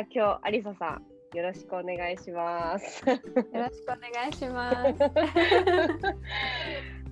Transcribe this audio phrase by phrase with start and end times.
[0.00, 1.02] ゃあ今日アリサさん
[1.36, 3.04] よろしくお願いします。
[3.06, 3.16] よ
[3.52, 4.86] ろしくお願いします。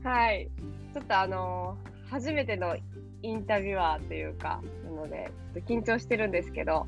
[0.03, 0.49] はい、
[0.95, 1.77] ちょっとあの
[2.11, 2.77] 初めての
[3.23, 6.87] インタビュアーというかなのでちょっと緊張してるんですけど、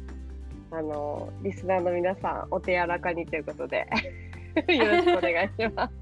[0.71, 3.87] あのリスナーの皆さんお手柔らかにということで
[4.69, 5.93] よろしくお願いします。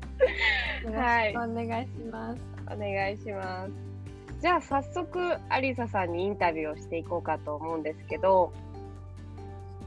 [0.84, 2.42] よろしくお願いします。
[2.72, 3.72] お願いします。
[4.40, 8.52] じゃあ早速アリサさんにインタビューをしていこうかと思うんですけど、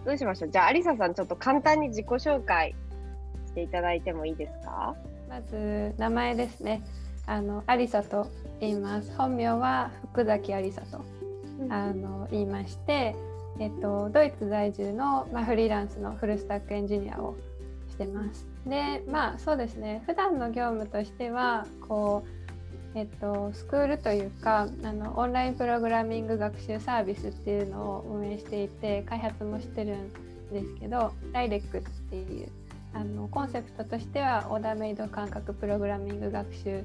[0.06, 0.52] どうしましょう？
[0.52, 2.76] じゃあアリサさんちょっと簡単に自己紹介
[3.48, 4.96] していただいてもいいですか？
[5.30, 6.82] まず名前ですね。
[7.28, 8.30] あのアリサと
[8.60, 9.12] 言います。
[9.16, 11.04] 本名は福崎アリサと
[11.70, 13.16] あの言いまして、
[13.60, 17.36] えっとドイツ在住のまあフリーランスのフルスタックエンジニアを
[17.90, 18.48] してます。
[18.66, 20.04] で、まあそうですね。
[20.08, 22.41] 普段の業務としてはこう
[22.94, 30.12] えっと、スクールというかあのオンラインプログラミング学習サービスっていうのを運営していて開発もしてるん
[30.52, 32.50] ですけどライレックっていう
[32.94, 36.84] あのコンセプトとしてはオーダーメイド感覚プログラミング学習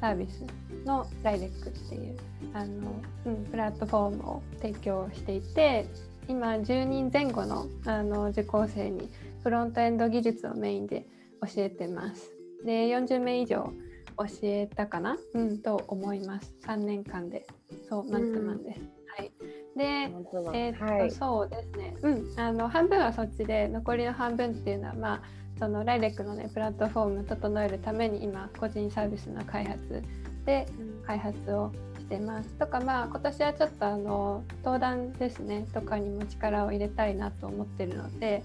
[0.00, 0.44] サービス
[0.86, 2.16] のライレックっていう
[2.54, 5.86] あの、うん、プラットフォームを提供していて
[6.28, 9.10] 今10人前後のあの受講生に
[9.42, 11.06] フロントエンド技術をメインで
[11.42, 12.32] 教えてます。
[12.64, 13.72] で40名以上
[14.18, 16.52] 教えたかな、うん、と思います。
[16.66, 17.46] 3年間で。
[17.88, 18.80] そう、マンツーマンです。
[19.16, 19.32] はい。
[19.76, 21.96] で、えー、っと、はい、そうですね。
[22.02, 25.22] うん、あの半分はそっちで、残りの半分っていうのは、まあ、
[25.58, 30.02] そのライレックのね、プラットフォーム整えるために、今、個人サービスの開発
[30.44, 30.66] で
[31.06, 32.48] 開発をしてます。
[32.54, 38.42] とか、まあ、今年はちょっとあの登壇ですね、とかにも力を入れたいなと思ってるので、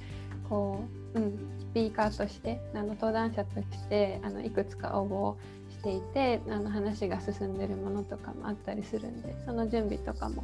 [0.50, 0.84] こ
[1.16, 5.38] う、うん、スピーカーとしてあの登壇者としてあのいくつか応募を
[5.84, 10.44] していてあの話が進んでるものとかもあったりするんでその準備とかも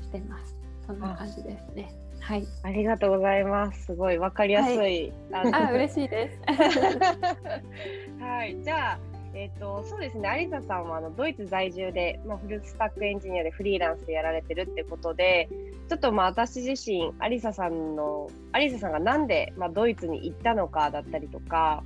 [0.00, 0.56] してます。
[0.86, 1.92] そんな感じですね。
[2.20, 2.46] はい。
[2.62, 3.86] ありがとうございます。
[3.86, 6.40] すごいわかりやすい、はい、あ嬉しいです。
[8.22, 8.56] はい。
[8.62, 8.98] じゃあ
[9.34, 15.48] えーと、とそうですね、有田さんはあのドイツ在住で、まあ、フルスタックエンジニアでフリーランスでやられてるってことで、
[15.90, 21.82] ちょっとまあ私自身、有沙さんの、有沙さんがなんで、まあ、ドイツに行ったのかだったりとか、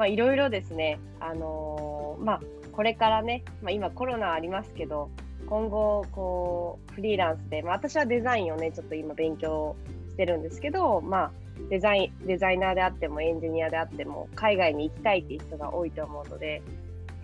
[0.00, 2.40] まあ、いろいろですね、あのー、まあ、
[2.72, 5.10] これからね、まあ、今コロナありますけど、
[5.46, 9.76] 今後、こう、フリーランスで、まあ、私はデザインをね、ちょっと今勉強
[10.08, 11.32] してるんですけど、まあ、
[11.68, 16.62] デザイン、デザイナーであってもエンジニアであっても、海外に行きたいっていう人が多いと思うので、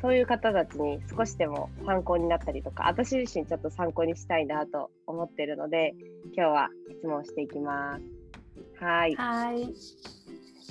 [0.02, 5.94] そういう方たちに少しでも参考になったりとか、私自身ちょっと参考にしたいなと思ってるので、
[6.36, 8.84] 今日は質問していきます。
[8.84, 9.14] はい。
[9.14, 9.72] はい。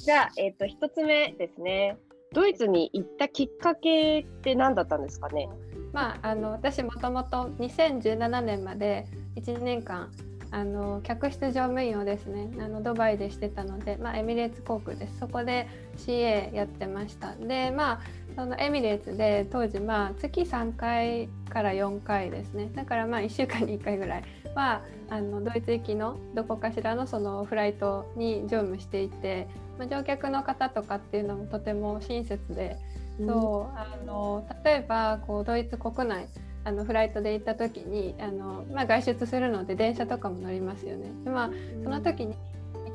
[0.06, 1.98] じゃあ、えっ、ー、と、一つ目ですね。
[2.32, 5.50] ドイツに行ったきっかけって何だったんですかね？
[5.94, 10.12] まあ、あの、私もともと2017年まで1年間。
[10.52, 15.68] あの客室乗務員をですねあのドバイでしてたので、まあ、エミレーツ航空ですそこで
[15.98, 18.02] CA やってましたでまあ
[18.38, 24.24] そのエミレーツで当時まあ月3回から4回ですねだからまあ1週間に1回ぐらい
[24.56, 32.78] はあのドイツ行きのどこかしらのそのフライトに乗務していて、まあ、乗客の方とかっていうのもとても親切で、
[33.20, 36.28] うん、そうあの例えばこうドイツ国内
[36.64, 41.12] あのフライトで行った時にあの、まあ、外出するので電車とかも乗りますよね。
[41.24, 41.50] でまあ、
[41.84, 42.36] その時に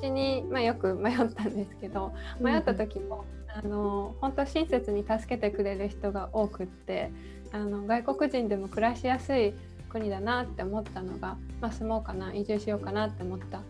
[0.02, 3.24] 道に、まあ、よく迷ったんですけど迷った時も、
[3.54, 7.12] あの本当親切に助けてくれる人が多くって
[7.52, 9.54] あの外国人でも暮らしやすい
[9.88, 13.60] 国だなって思ったのが、まあ、住もうかな移住しようかなって思った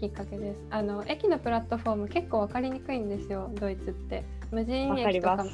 [0.00, 0.56] きっかけです。
[0.70, 4.24] あの駅のプラットフォーム結構分かりにくいんですよドイツって。
[4.50, 5.44] 無人駅とかも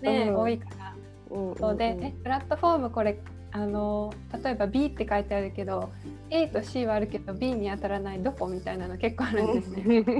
[0.00, 0.94] ね、うん、多いから。
[1.58, 3.18] そうでえプラットフォームこれ
[3.50, 4.14] あの
[4.44, 5.90] 例えば B って書いてあるけど
[6.30, 10.04] A と C はあるけど B に当たらないどこみたいなの結構あるんですね。
[10.04, 10.10] ち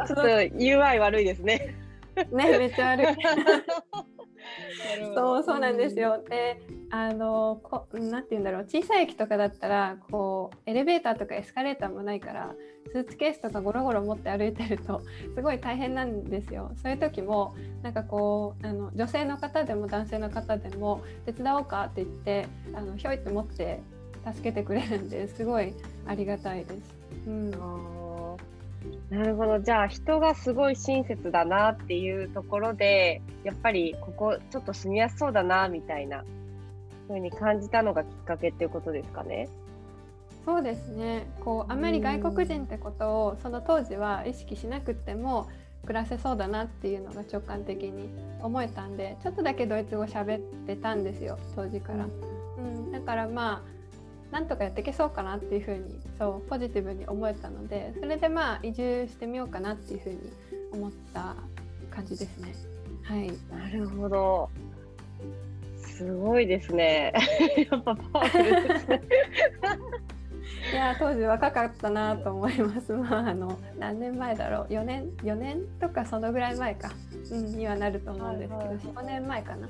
[0.00, 1.76] ょっと UI 悪いですね。
[2.32, 3.06] ねめっちゃ悪い。
[5.14, 6.22] そうそうなんですよ。
[6.28, 6.62] で
[6.96, 8.66] あのこなんて言うんだろう。
[8.68, 12.54] 小さい駅とかだったらこうエレベーターとかエスカレーターもないから
[12.92, 15.02] スーツケースとかゴロゴロ持って歩いてると
[15.34, 16.70] すごい大変なんですよ。
[16.76, 23.80] そういう時もなんかこうあの女性の方でも男性の方でも手伝おうかって言ってあのひょいって持って
[24.32, 25.74] 助けてくれるんですごい
[26.06, 26.94] ありがたいです。
[27.26, 27.50] うん。
[29.10, 29.58] なるほど。
[29.58, 36.24] じゃあ人がすごい親切だなっていうところでやっぱりここちょっと住みやすそうだなみたいな。
[37.06, 39.48] ふうに感じたのがきっかけっていうことですかね。
[40.44, 45.48] そうですねこうあんまり外国人ってことをその当時は意識しなくても
[45.86, 48.10] 暮らせそうだなっていうのが直感的に
[48.42, 52.06] 思えたんでちょっとだけドイツ語喋ってたんですよ当時から。
[52.58, 53.74] うん、だからまあ
[54.34, 60.18] なんとかやっていけそうかなっていうふうにそうポジティブに思えたのでそれでまあ移住してみようかなっていうふうに
[60.72, 61.36] 思った
[61.90, 62.52] 感じですね。
[63.04, 64.50] はい、なるほど
[65.96, 67.12] すごいですね。
[67.70, 69.02] やっぱパワフルですね。
[70.72, 72.90] いや当時若かったなと思います。
[72.94, 76.90] まああの何年前だろう4年4年とかそのぐらい前か、
[77.30, 79.68] うん、にはなると思うんですけど、はいはい、4年前かな、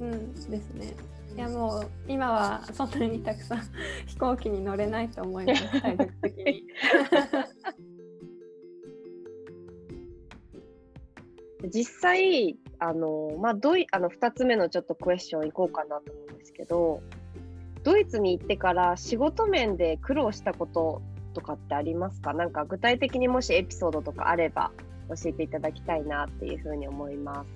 [0.00, 0.94] うんですね。
[1.36, 3.58] いやもう今はそんなにたくさん
[4.06, 6.64] 飛行機に乗れないと思います体力的に。
[11.68, 17.00] 実際あの、まあ、ドイあの2つ目のちょっとクエスチョンいこうかなと思うんですけど
[17.82, 21.02] ドイツに行ってから仕事面で苦労したこと
[21.34, 22.32] とかってありますか？
[22.32, 24.72] なんか具体的にもしエピソードとかあれば
[25.08, 27.48] 教えていただきたいなっていうふうに思います。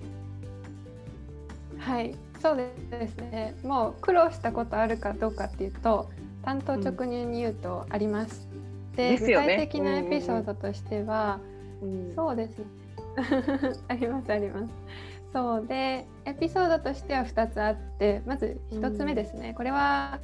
[1.79, 6.09] はいそうですねもう苦労したことあるかどうかっていうと
[6.43, 8.47] 担当直入に言うとあります。
[8.51, 11.39] うん、で、ね、具体的なエピソードとしては、
[11.81, 12.65] うん、そうですね
[13.89, 14.73] ありますあります。
[15.33, 20.19] そうでエピソードとしては2つあってまず1つ目ですね、うん、これは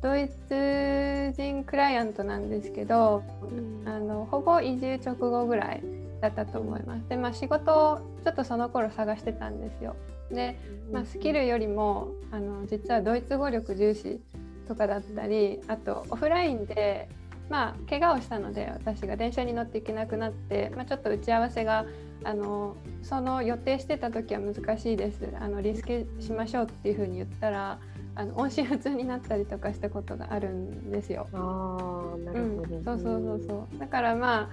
[0.00, 5.82] ドイツ人クライアントなんですけど、うん、あのほぼ移住直後ぐらい
[6.20, 7.08] だったと思います。
[7.08, 9.96] でまあ仕事をちょっとその頃探してたんですよ。
[10.30, 10.58] で、
[10.92, 14.20] まあ、スキルよりもあの実はドイツ語力重視
[14.68, 17.08] とかだったりあとオフラインで
[17.48, 21.86] まあ怪我をしたので私が電車に乗っていけなくなって、まあ、ちょっと打ち合わせが
[22.24, 25.28] あのその予定してた時は難しいです。
[25.38, 27.78] あのリスケしましょうっていうふうに言ったら
[28.16, 31.26] あの音信不通になったりとかしたことがあるんですよ。
[31.32, 33.78] あなるほど、うん、そうそうそうそう。
[33.78, 34.50] だからまあ、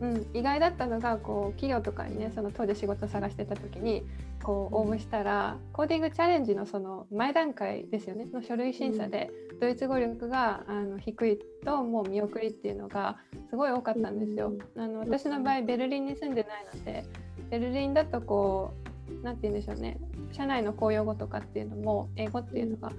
[0.00, 4.02] うん、意外だったのがこう企業とかにねその当時仕事探してた時に
[4.42, 9.30] こう応募したらコーディングチャレンジのその前段階ですよねの書類審査で
[9.60, 13.18] ドイツ語力があの低いともう見送りっていうのが
[13.50, 14.54] すごい多かったんですよ。
[14.76, 17.04] あの私の場合ベルリンに住んでないので
[17.50, 19.98] ベルリンだとこう何て言うんでしょうね
[20.32, 22.90] 社内の公用語とかっていうのも英語っていうのが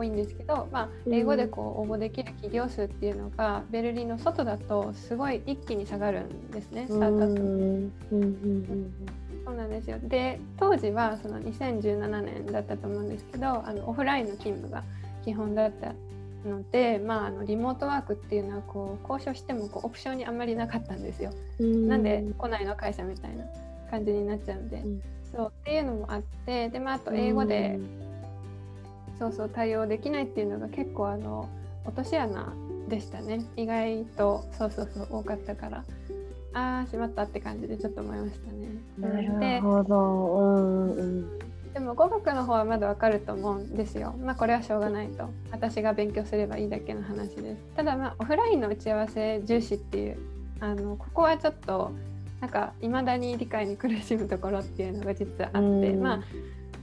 [0.00, 7.90] 多いんですけど、まあ、英語でこう応募できる企業数っていうのがベルリンの外だとすごい一気に下がるんですねスタートアップ。
[9.44, 9.98] そうなんですよ。
[10.02, 14.84] で当時はその2017年だったと思うんですけどあのオフラインの勤務が
[15.24, 15.92] 基本だった
[16.48, 21.32] ので、まあ、あのリモートワークっていうのはこう交渉してもこうオプションにあんまりなかったんですよ。
[21.62, 21.88] ん。
[21.88, 23.44] なんで来ないの会社みたいな
[23.90, 27.78] 感じになっちゃうんで、うん、そうっていうのもあってで、まあ、あと英語で
[29.20, 31.46] そうそう対応できないっていうのが結構あの
[31.84, 32.54] 落とし穴
[32.88, 35.84] でしたね意外とそうそうそう多かったから
[36.54, 38.70] ああしまったって感じでちょっと思いましたね。
[38.98, 41.38] なるほど、うんうん、
[41.72, 44.16] でも語学の方はまだわかると思うんですよ。
[44.20, 45.28] まあこれはしょうがないと。
[45.52, 47.62] 私が勉強すればいいだけの話です。
[47.76, 50.18] ただまあオフラインの打ち合わせ重視っていう
[50.58, 51.92] あのここはちょっと
[52.40, 56.22] なんか未だに理解に苦しむところっていうのが実はあって、まあ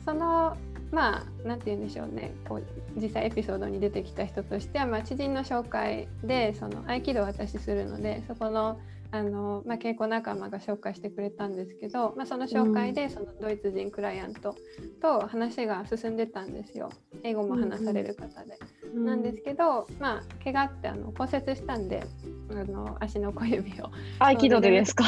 [0.05, 0.55] その
[0.91, 2.63] まあ何て言うんでしょうねこう
[3.01, 8.79] 実際エピソードに出てきた人としては、まあ、知人の紹介でその合気道を私するのでそこの
[9.11, 14.55] あの、まあ、稽古仲間が紹介してくれたんですけど、まあ、その紹介でそのドイツ人クライアント
[15.01, 16.89] と話が進んでたんですよ
[17.23, 18.57] 英語も話される方で。
[18.93, 22.03] うん、なんですけど、まあ、怪我ってあの骨折したんで
[22.51, 23.91] あの足の小指を。
[24.19, 25.05] 合気道でですか？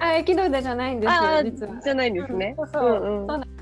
[0.00, 1.80] 合気道でじゃないんですよ実は。
[1.80, 2.54] じゃないんですね。
[2.56, 3.57] そうそう,、ん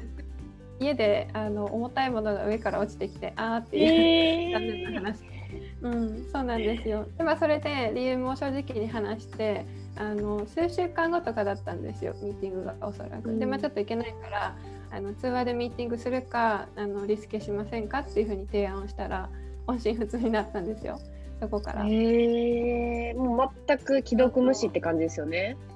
[0.79, 5.37] 家であの重たいものが上から落ちてきてあーっていう、えー、残念な話
[5.83, 7.07] うん、そうなんですよ。
[7.17, 9.65] でまあそれで理由も正直に話して
[9.97, 13.39] あの数週間後とかだったんですよミーティングがおそらく。
[13.39, 14.57] でまあちょっといけないから
[14.91, 19.31] あの通話でミーティングするかあのリスケしませんかっていうふうに提案をしたら
[19.67, 21.01] 音信不通になったんですよ
[21.41, 21.87] そこから。
[21.87, 25.57] へえもう全く既読無視って感じですよね。
[25.71, 25.76] あ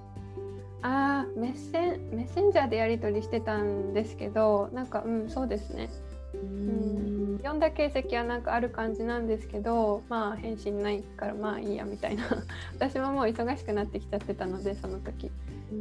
[0.82, 5.90] あメッセンメッセンジャーでやり取りしてたんですけどなんかうんそうですね。
[6.34, 12.25] うん読んだ形跡はなんかある感じなんですけどまあ返信ないからまあいいやみたいな
[12.78, 15.30] 私ももう忙しくなってきちゃってたのでその時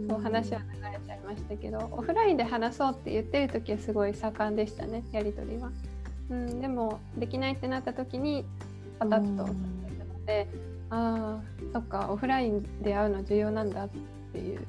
[0.08, 5.72] そう話は流れちゃいましたけどオフラインで話そうって言ってる時はすごい盛んでしたねやり取りは。
[6.29, 8.46] うん、でもできないってなった時に
[9.00, 10.48] パタッとたので、
[10.89, 11.41] ああ
[11.74, 13.89] そっかオフラインで会うの重要なんだっ
[14.32, 14.60] ていう、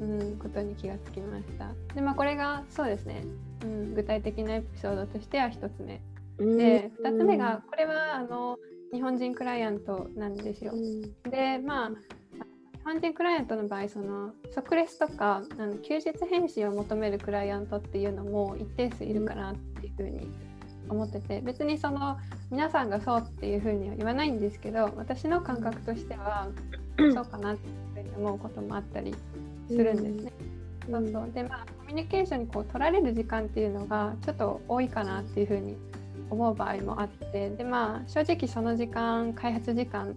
[0.00, 1.70] うん、ことに気がつきました。
[1.94, 3.24] でまあこれがそうですね、
[3.62, 6.00] うん、具体的なエピソードとしては1つ目。
[6.38, 8.58] で2つ目がこれはあの
[8.92, 10.72] 日本人クライアントなんですよ。
[11.30, 11.94] でまあ日
[12.84, 20.30] 本人クライアントの場合その即レスとかあの休日返信を求めるクライアントっていうのも一定数いるかなっていうふうに
[20.88, 22.18] 思ってて別にその
[22.50, 26.48] 皆さんがそうっていうふうには言わないんですけど私の感覚としては
[27.14, 29.14] そうかなって思うこともあったり
[29.68, 30.32] するんですね。
[30.88, 35.76] うん、そうそうでまあコミュニケーションにこう取られる時間っていうのがちょっと多いかなっていうふうに
[36.30, 40.16] 思う場合もあってでまあ正直その時間開発時間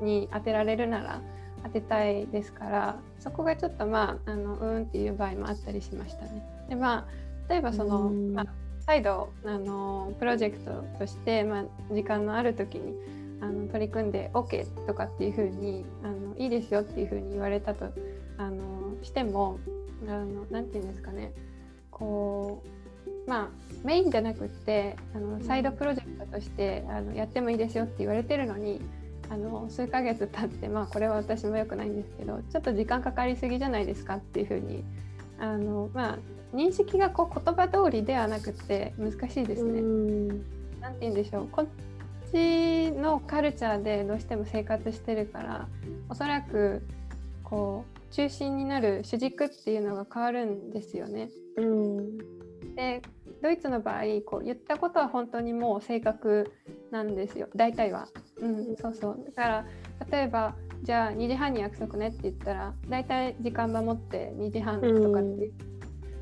[0.00, 1.20] に当てられるなら
[1.64, 6.42] 当てたいですからそこがちょっとまああのうんっていう場合もあったりしましたね。
[6.68, 8.46] でまあ例えばその、まあ、
[8.80, 12.94] 再度あのプロジェクトとして、まあ、時間のある時に
[13.40, 17.86] あの取り組んで OK とかっていうふうにあのいいですよっていうふうに言われたと
[19.04, 19.58] しても
[20.06, 21.32] 何て言うんですかね。
[21.90, 23.48] こうまあ
[23.84, 28.80] メインじゃなくってあのサイドプロジェクトとしてあのやってもいいですよって言われてるのに
[29.30, 34.84] あの数ヶ月経ってまあこれは私も良くないんですけどちょっと時間かかりすぎじゃないですかっていうふうに
[35.38, 36.18] あのまあ
[36.54, 39.80] 認識がこう言葉通りではなくて難しいですね。
[40.80, 41.48] なんて言うんでしょう。
[41.48, 41.66] こっ
[42.30, 45.68] ちのカルチャーでどうしても生活してるから
[46.08, 46.82] おそらく
[47.42, 51.30] こう中心になる主軸っていうのが変わるんですよね。
[51.56, 52.18] うん、
[52.76, 53.02] で
[53.42, 56.52] ドイツの場合こう言ったことは本当にもう正確
[56.92, 57.48] なんですよ。
[57.56, 58.06] 大体は。
[58.40, 59.24] うん、そうそう。
[59.34, 59.66] だから
[60.12, 60.54] 例えば
[60.84, 65.50] じゃあ2時半に約束ねって言ったら大体時間守って2時半とかって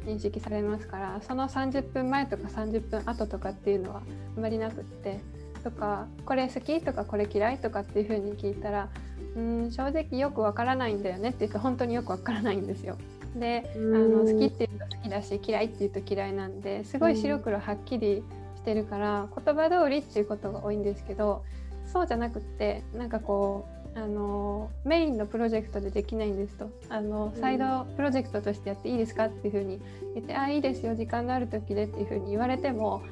[0.06, 4.02] 認識されますから、うん、その30分前とか30分後とかっていうのは
[4.38, 5.20] あまりなくって。
[5.62, 8.88] とかこれ好きとかこれ嫌いとかっていうふうに聞いたら
[9.36, 12.96] うん正直よくわからないんだよねって言うと本当によくわからないんですよ。
[13.36, 18.22] であの好きって言うと好きだし嫌いって言うと嫌いなんですごい白黒はっきり
[18.56, 21.42] してるから言葉通りっていうことが多いんですけど
[21.86, 26.70] そうじゃなくってなんかこうあのメインのプロジェクトでできないんですと。
[26.88, 29.80] あのサイドプロジェクトとしてやっていいですかっていうふうに
[30.14, 33.02] 言って「あいいですよ時間のある時で」っていうふうに言われても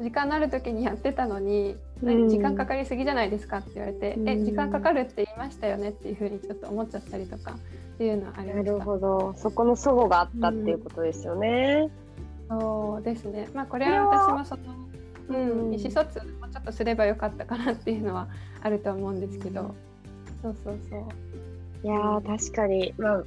[0.00, 8.72] 時間のある時にやってたのに何時間かかりすぎじゃないですかって言われて「え時間かかるって言いましたよね」っていうふうにちょっと思っちゃったりとかっていうのはありました。
[8.72, 11.90] なるほどそこの齟齬があったっていうことですよね。
[12.50, 14.62] うん、そうですねまあこれは私もその
[15.28, 18.28] うん、意思疎通もちょっとすればよかったかなっていうのは
[18.60, 19.74] あると思うんですけど。
[20.42, 21.02] そうそうそう。
[21.84, 23.24] いや確かに、まあ、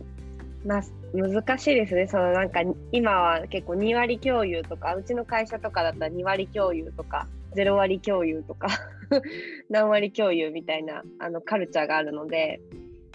[0.65, 2.07] まあ、難しいですね。
[2.07, 8.67] そのなんか今は結構2割共有とか、うちの会社とかだったら2割共有とか、0割共有とか
[9.69, 12.61] 何割共有みたいなあのカルチャーがあるので、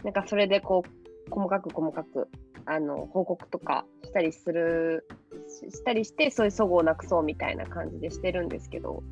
[0.05, 2.29] なんかそれでこう細かく細かく
[2.67, 5.07] あの報告とかしたりする
[5.49, 9.03] したりしてそういう齟齬をなくそうみたいな感じでしてるんですけど、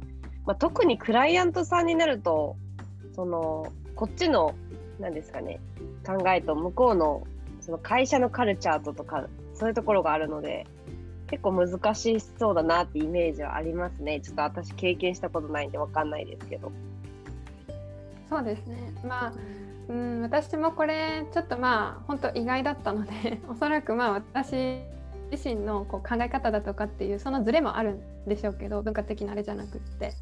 [0.46, 2.56] まあ、特にクライアントさんになると
[3.12, 4.54] そのこっちの
[5.00, 5.60] なんですかね、
[6.04, 7.22] 考えと向こうの
[7.60, 10.66] その会社のカルチャーととか、そういうところがあるので、
[11.28, 14.20] 結構難しそうだなってイメージはありますね。
[14.20, 16.72] ちょっと私経験したことないんでわかんないですけど。
[18.28, 18.92] そうですね。
[19.04, 19.32] まあ、
[19.88, 24.80] うん、私もこれちょっとまあ本当意外だったので、 おそらくまあ私
[25.30, 30.12] 自身のこう考え方だとかっていうそのズレもあるんでしょうけど、文化的なあれじゃなくって。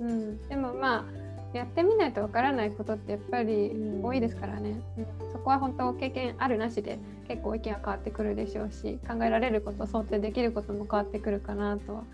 [0.00, 1.04] うん、でもまあ
[1.52, 12.04] やってみないとわからないことってやっぱり多いですからね、うん、そこは本当経験あるなしで結構意見は変わってくるでしょうし考えられること想定できることも変わってくるかなとは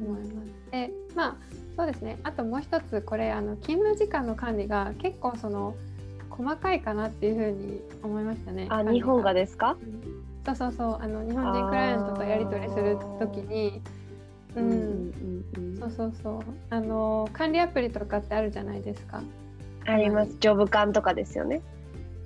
[0.00, 0.70] 思います。
[0.70, 1.36] でまあ
[1.76, 2.18] そうですね。
[2.24, 5.74] あともう一つこれあの勤務時間の管理が結構その
[6.30, 8.66] 細かいかなっていうふうに思いましたね。
[8.70, 9.76] あ日本がですか、
[10.46, 10.98] そうそうそう。
[11.00, 13.82] あの日本人クライアントとやり取りする時に
[14.56, 16.42] うん、そうそうそう。
[16.70, 19.22] あの管理アプリとかってあるじゃないですか。
[19.86, 20.36] あります。
[20.40, 21.62] ジョブ感とかですよね。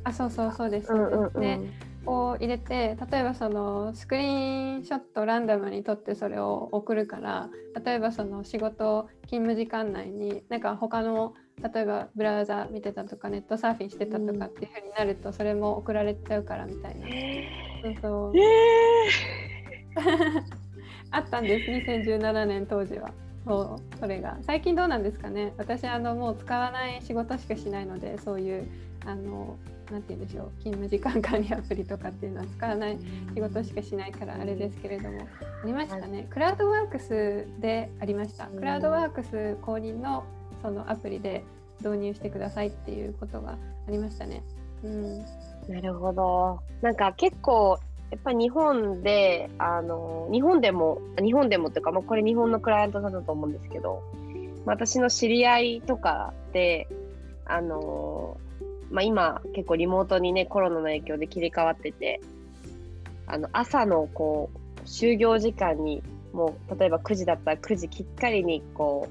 [0.04, 1.60] あそうそうそうです、うんうんうん、で
[2.04, 7.48] こう入れて例えばそのスクリーンショットランダムに撮ってそれを送るから
[7.84, 17.06] 例えばその仕事勤務時間内になんか他の例えばブラウザ見てたとかネットサーフィンしてたとかっていうふうになるとそれも送られちゃうからみたいな。
[17.82, 18.38] そうそう。
[18.38, 20.61] えー
[21.12, 23.10] あったんです2017年当時は。
[23.44, 24.38] そうそれが。
[24.42, 25.52] 最近どうなんですかね。
[25.58, 28.68] 私あのもう使わない仕事しかしないのでそういう
[29.04, 29.56] あの
[29.90, 30.50] なんて言うんでしょう。
[30.58, 32.98] 勤務時間管理アプリとかっていうのは使わない
[33.34, 35.20] 仕事しかしないからあれですけれども。
[35.62, 36.26] ありましたね。
[36.30, 38.46] クラウドワークスでありました。
[38.46, 40.24] クラウドワークス公認の
[40.62, 41.44] そのアプリで
[41.80, 44.42] 導入してくださいっていうことがありましたね。
[44.84, 45.18] うん、
[45.68, 46.60] なるほど。
[46.80, 47.78] なんか結構
[48.12, 54.02] やっぱり日本で、あの、日本でも、日本でもっていうか、まあ、これ日本のクライアントさんだと思うんですけど、
[54.64, 56.86] 私の知り合いとかで、
[57.46, 58.36] あの、
[58.90, 62.20] まあ、今結構リモートにね、コロナの影響で切り替わってて、
[63.26, 66.02] あの、朝のこう、就業時間に
[66.32, 69.08] もう例えば9時だったら9時きっかりにこ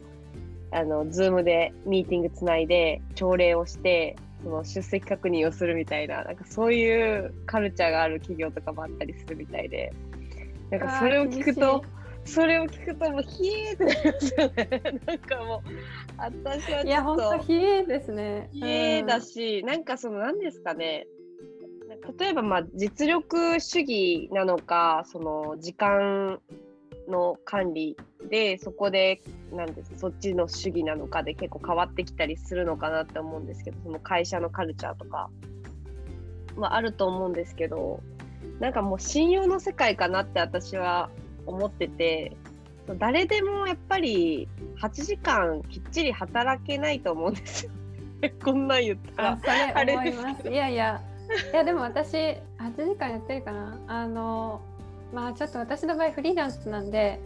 [0.72, 9.93] うあのズームでミーティングつないで朝礼をしてその出席確認をするみたいななんかそういうカルチャーがある企業とかもあったりするみたいで
[10.69, 11.83] なんかそれを聞くと
[12.25, 14.81] それを聞くともうひえーってなりますよね。
[15.07, 15.69] なんかもう
[16.17, 18.50] 私はちょっといや本当ひえですね。
[18.53, 21.07] ひえだし、うん、なんかその何ですかね。
[22.19, 26.39] 例えばまあ実力主義なのかその時間
[27.07, 27.98] の管理
[28.29, 29.21] でそこで
[29.51, 35.29] なんですそっちの主義なのかで結構変わってきたりするのかなって思うんですけどその会社のカルチャーとか。
[36.57, 38.01] はあると思うんですけど
[38.60, 41.10] なんかもう信用の世界かなって私は
[41.45, 42.36] 思ってて
[42.98, 44.48] 誰でもやっぱり
[44.81, 47.65] 8時間きっちり働けないと思うんです。
[47.65, 47.71] よ。
[48.43, 49.39] こんなん言ったら。
[49.75, 50.50] あれ思います。
[50.50, 51.01] いやいや。
[51.53, 52.39] いやでも私8
[52.75, 53.79] 時間やってるかな。
[53.88, 54.62] あの
[55.13, 57.19] まあちょっと私の場合フリーランスなんで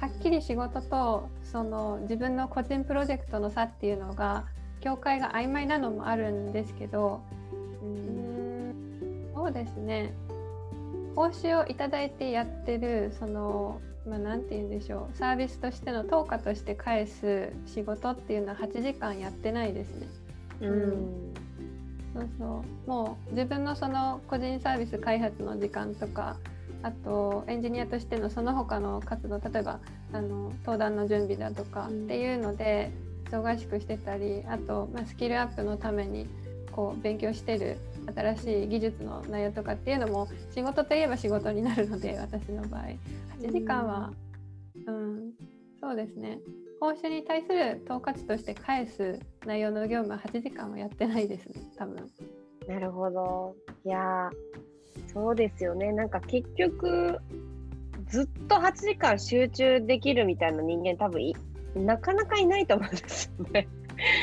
[0.00, 4.46] はっきり仕事とその自分の個人プロジェクトの差っていうのが
[4.80, 7.22] 境界が曖昧なのもあるんですけど
[7.82, 10.12] うんそうですね。
[11.14, 20.06] 報酬をいただいてやってるそのまあ、なんて言うんでしょうサービスとしての等価として返す仕事っていうのは8時間やってないですね。
[20.62, 21.34] うん、
[22.14, 22.90] そうそう。
[22.90, 26.36] もう自分のその個人サービス開発の時間とか
[26.82, 29.80] あとエンジニアとしてのその他の活動例えば
[30.12, 32.90] あの登壇の準備だとかっていうので
[33.30, 36.26] 忙しくしてたりあと、まあ、スキルアップのために
[36.72, 37.78] こう勉強してる
[38.14, 42.82] 新しい技術の内容とかっていうのも仕事といえば仕事になるので 私の場合。
[43.40, 44.12] 8時間は、
[44.86, 45.32] うん、
[45.80, 46.40] そうですね。
[46.80, 52.10] 報酬に対する統括として返す内容の業務は8時間はやってないですね多分。
[52.66, 53.54] なるほど。
[53.84, 54.30] いや
[55.14, 55.92] そうですよね。
[55.92, 57.18] なんか結局
[58.08, 61.34] ずっと8時間集中できるみたいな人間多分い
[61.74, 63.68] なかなかいないと思うんですよね。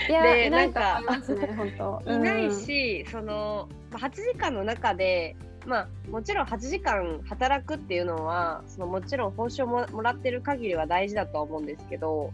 [0.09, 1.01] いやでなんか、
[2.05, 12.31] いないし、その8時間の中でまあ、もちろん8時間働くっていうのはそのもちろん報酬をももらってる限りは大事だとは思うんですけど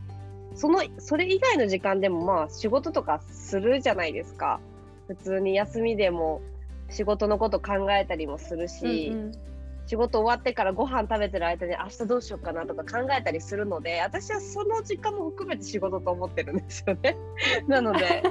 [0.56, 4.60] そのそれ以外の時間でもまあ仕事とかするじゃないですか。
[5.08, 6.42] 普通に休みでも
[6.90, 9.32] 仕事のこと考えたりもするし、うんうん、
[9.88, 17.16] 仕事終わってからご飯食べてる間に明日どうしようかなとか考えたりするので私はその時間も含めて仕事と思ってるんですよね。
[17.68, 18.24] なので。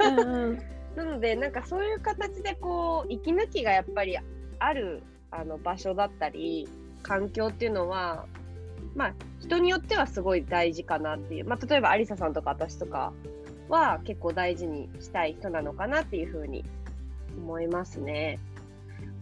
[0.00, 0.58] うん、
[0.96, 4.16] なのでなんかそういう形でこう息抜きがやっぱり
[4.58, 6.68] あるあの場所だったり
[7.02, 8.26] 環境っていうのは
[8.94, 13.12] まあ人によってはすごい大事かなっていう、まあ、例えばありささんとか私とか
[13.68, 16.64] は結構大事にしたい人なのかなっていうふうに
[17.38, 18.38] 思いますね。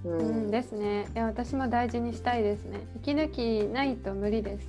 [0.05, 1.07] うん、うん、ですね。
[1.15, 2.87] いや私も大事にしたいですね。
[2.97, 4.69] 息抜きないと無理です。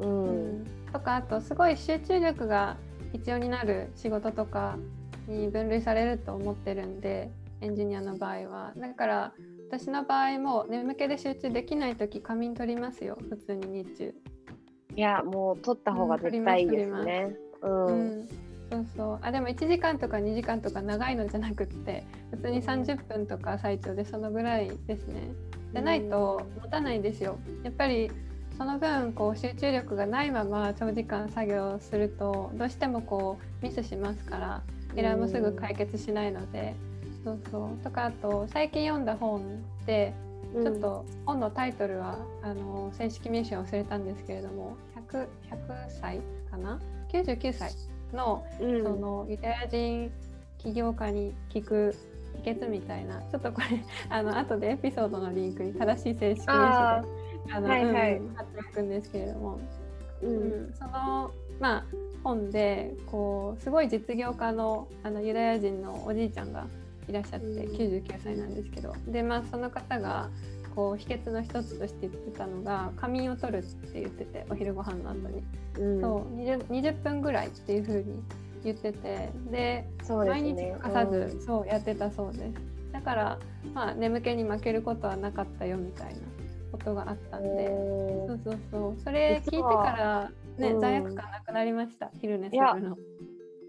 [0.00, 2.76] うん、うん、とかあとすごい集中力が
[3.12, 4.78] 必要になる仕事とか
[5.26, 8.72] に分類されると思ってるんでエンジニアの場合は。
[8.76, 9.32] だから
[9.70, 13.18] 私の場合も眠気で集中できない時仮眠取りますよ。
[13.28, 14.14] 普通に日中。
[14.96, 17.90] いやもう取った方が絶対いいですね、うん、う
[18.24, 19.18] んそうそう。
[19.22, 25.28] あでも1時間とか2時間とか長いのじゃなくって普通に30分とか最長でそのぐらいですね。
[25.72, 27.38] じゃないと持たないんですよ。
[27.62, 28.10] やっぱり
[28.56, 34.62] その分こう集中力がないまま長時間作業するとどうしてもこうミスしますから
[34.96, 36.74] エラーもすぐ解決しないので。
[37.24, 37.84] そうそう。
[37.84, 39.42] とかあと最近読んだ本
[39.86, 40.14] で
[40.62, 44.76] ちょっと本のタイトルは、あの正式名称忘れたんですけれども
[45.10, 46.80] 100, 100歳かな
[47.12, 47.72] ？99歳
[48.12, 50.10] の,、そのユダヤ人
[50.58, 51.94] 起業家に聞く
[52.44, 53.66] 秘訣みたいなちょっとこれ
[54.08, 57.08] あの後でエピソードのリンクに正しい正式名称
[57.46, 59.60] であの、はいはい、貼っておくんですけれども、
[60.22, 60.34] うん、う
[60.68, 61.84] ん、そのまあ
[62.24, 66.66] 本でこうすごい実業家のあのユダヤ人のおじいちゃんが
[67.08, 68.92] いらっしゃって99歳なんですけど。
[69.06, 70.28] でまあその方が
[70.78, 75.42] こう秘訣の一つとして言ってたのが仮眠を取るって言っててお昼ご飯の後に、
[75.76, 78.22] うん、そう 20, 20分ぐらいっていう風に
[78.62, 82.42] 言っててで、ね、毎日欠かさず、うん、そうやってたそうです。
[82.92, 83.38] だから
[83.74, 86.20] まあ眠気に負けることはなかったよみたいな
[86.70, 87.66] ことがあったんで。
[87.66, 89.00] そうそうそう。
[89.02, 92.96] それ聞いてからね、罪悪感なくなりました昼寝するの。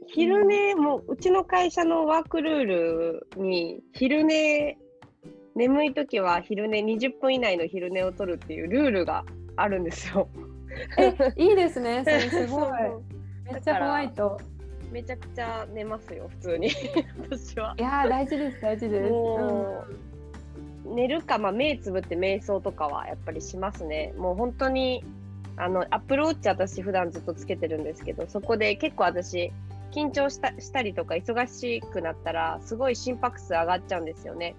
[0.05, 4.77] 昼寝もうちの会社のワークルールに昼寝
[5.59, 9.25] 眠い時は昼寝20分以内の昼寝を取るっていうルールが
[9.57, 10.29] あるんですよ。
[10.97, 12.71] えいいですねそれすごい
[13.43, 14.39] めっちゃホワイト。
[14.89, 16.71] めちゃくちゃ寝ますよ普通に
[17.29, 17.75] 私は。
[17.77, 19.13] いや大事です大事です。
[19.13, 24.13] うん、寝るか、まあ、目つぶって瞑想とかはやっぱりしますね。
[24.17, 25.03] もう本当に
[25.57, 29.51] あのアップルウォッチ私普段ずっとつけてるんですけどそこで結構私
[29.91, 34.55] 緊張したしたりとか忙しくなったらすごい心拍数上がっちゃうんですよね。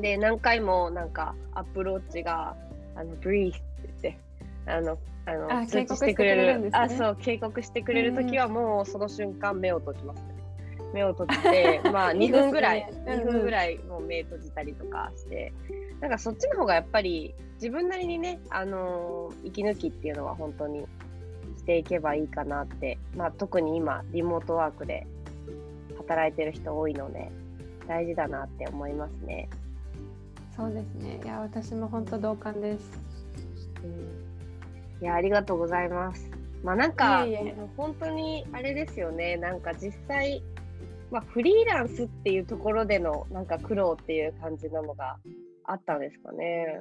[0.00, 2.54] で何回もなんかアップルウォッチが
[2.94, 3.62] 「あのブリーって
[4.02, 4.18] 言って
[4.66, 6.60] あのあのあ通知してくれる。
[6.60, 6.70] ね。
[6.72, 10.34] あそう警告してくれる時はもうその瞬間目を閉じます、ね。
[10.92, 12.90] 目を閉じて まあ2いいですね分ぐらい。
[12.90, 13.20] うんうん。
[13.20, 15.52] 2分ぐらいもう目閉じたりとかして
[16.00, 20.86] なんかそっちの方がやっぱり自分なりにねあのー息抜きっていうのは本当に
[21.56, 25.06] していけばいいかなってまあ特に今リモートワークで
[25.98, 27.30] 働いてる人多いので
[27.88, 29.48] 大事だなって思いますね。
[30.56, 31.20] そうですね。
[31.22, 33.06] いや、私も本当同感です。
[35.00, 36.30] いやありがとうございます。
[36.62, 40.42] まあなんかいえ本当にあれですよねなんか実際、
[41.10, 45.18] まあ、フリーランスっていうところでのなんか苦労っていう感じなのが
[45.64, 46.80] あったんですかね。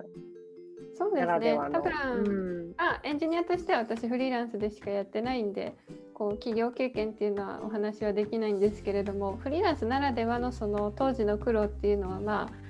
[0.97, 1.57] そうですね。
[1.73, 1.91] 多分、
[2.25, 5.75] うんあエンジニアとしては私フリーランスでしかやってないんで
[6.13, 12.64] こう企業経験っていうのはお話はできないんですけれどもフリーランスならではのその当時の苦労っていうのはまあ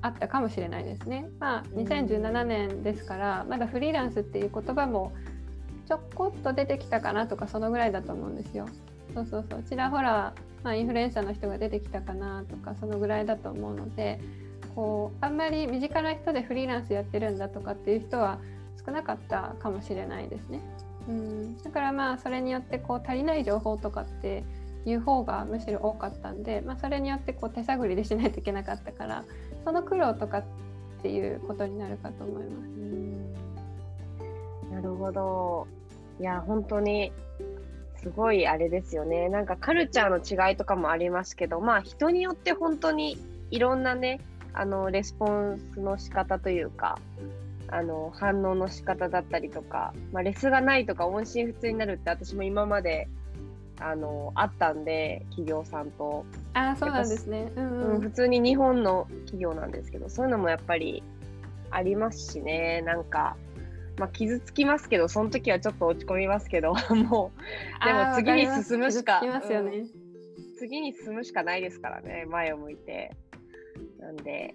[0.00, 1.28] あったかもしれないですね。
[1.38, 5.12] まあうん2017年ですからまだフリーランスっていう言葉も
[5.86, 8.68] ちょこっと出てきたかなとかそのぐらいだと思うんですよ。
[9.14, 14.20] そうそうそうちらほら、まあ、インフルエンサーの人が出てきたかなとかそのぐらいだと思うので
[14.74, 18.38] こうあんまり身近な人でフリーランスやってるんだとかっていう人は
[18.84, 20.60] 少なかったかもしれないですね。
[21.08, 24.44] うん、だからまあそれによってこう足りない情報とかって
[24.84, 29.24] いう方がむしろ多かったんで、まあ、それによってこう手探りでしないといけなかったから
[29.68, 30.44] その苦労とかっ
[31.02, 32.62] ていうことになるかと思いま
[34.70, 34.72] す。
[34.72, 35.66] なるほど。
[36.18, 37.12] いや本当に
[38.00, 39.28] すごいあれですよね。
[39.28, 43.18] なんかカルチャーの違いとかもありますけど、まあ人によって本当に
[43.50, 44.22] いろんなね、
[44.54, 46.98] あのレスポンスの仕方というか、
[47.66, 53.06] あの反応の仕方だったりとか、まあ、レスがないとか音信不通になるって私も今まで
[53.80, 57.52] あのあったんで企業さんと、ああそうなんですね。
[57.56, 61.02] うんうんうん普通に日本の企業なんですけどそういうのもやっぱり
[61.70, 63.36] ありますしねなんか、
[63.98, 67.32] まあ、傷つきますけどその時はちょっと落ち込みますけど も
[67.82, 69.86] うでも次に進むしか傷つきますよね。
[70.58, 73.12] 次に進むしかないですからね前を向いて
[74.00, 74.54] なんで、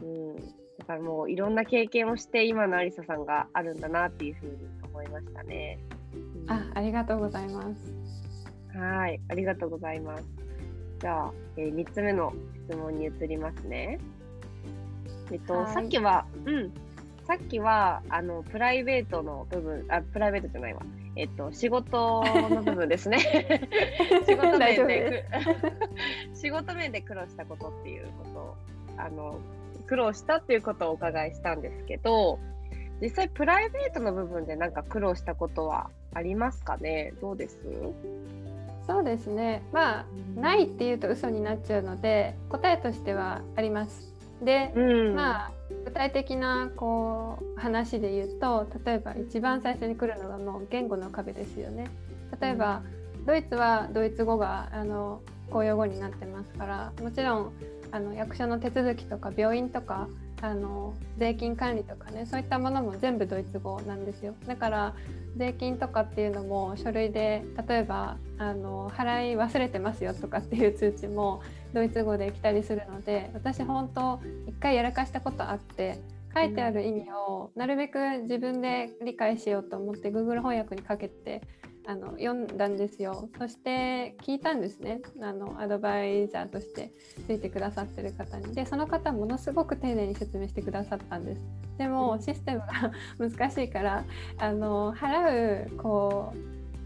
[0.00, 4.52] うん、だからもういろんな経験をして今のありささんがあるんだなっていうふうに
[4.84, 5.78] 思いましたね。
[6.14, 7.99] うんあありがとうございます。
[8.74, 10.24] はい、ありがとうございます。
[11.00, 12.32] じゃあ、えー、3つ目の
[12.68, 13.98] 質問に移りますね。
[15.32, 16.72] えっと、はいさっきは、うん、
[17.26, 20.82] さっきは、あの、プライベートの部分、あ、プライベートじゃないわ。
[21.16, 23.18] えっと、仕事の部分ですね。
[24.26, 25.24] 仕事面で
[26.34, 28.56] 仕事面で苦労したことっていうことを、
[28.96, 29.38] あの、
[29.86, 32.38] 苦労したっていうことをお伺いしたんですけど、
[33.00, 37.12] 実際プライベートの部分でなんか苦労したことはありますかね？
[37.20, 37.58] どうです？
[38.90, 39.62] そうですね。
[39.72, 44.12] まあないっていうと嘘になっちゃうので答えとしてはあります。
[44.42, 45.52] で、うんまあ
[45.84, 51.88] 具体的なこう話で言うと例えば一番最初に来るのがもう言語の壁ですよね。
[52.40, 52.82] 例えば、
[53.26, 57.52] ドイツはドイツ語があの公用語になってますからもちろん
[57.92, 60.08] あの役所の手続きとか病院とか
[60.42, 64.34] あの税金管理とかねそういったものも全部ドイツ語なんですよ。
[64.46, 64.94] だから
[65.36, 76.00] 税金とかっていうのも書類で例えばあの払い忘れてますよとかっていう通知もドイツ語で来たりするので私本当一回やらかしたことあって
[76.34, 81.42] 書いてある意味をなるべく自分で理解しようと思って Google 翻訳にかけて
[81.90, 83.28] あの読んだんですよ。
[83.36, 85.00] そして聞いたんですね。
[85.20, 86.92] あのアドバイザーとして
[87.26, 88.54] ついてくださってる方に。
[88.54, 91.42] でその方ものすごく丁寧に説明してくださったんです。
[91.78, 94.04] でもシステムが 難しいから
[94.38, 96.32] あの払うこ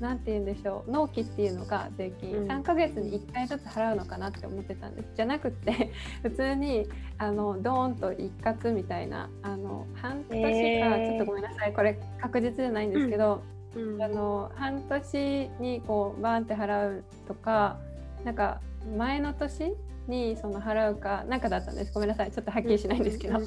[0.01, 0.91] うなんて言うんでしょう。
[0.91, 2.49] 納期っていうのが税金、うん。
[2.49, 5.09] 3ヶ月に1回ずつ払うのかなって思ってたんです。
[5.15, 5.91] じゃなくって
[6.23, 6.89] 普通に
[7.19, 11.75] あのドーンと一括みたいなあの半年か、ちょっとごめんなさい。
[11.75, 13.43] これ確実じゃないんですけど、
[13.77, 14.03] うん。
[14.03, 17.79] あの半年にこうバーンって払うとか
[18.25, 18.61] なんか
[18.97, 19.75] 前の年
[20.07, 21.93] にその払うかなんかだったんです。
[21.93, 22.31] ごめんなさい。
[22.31, 23.41] ちょっとはっきりしないんですけど、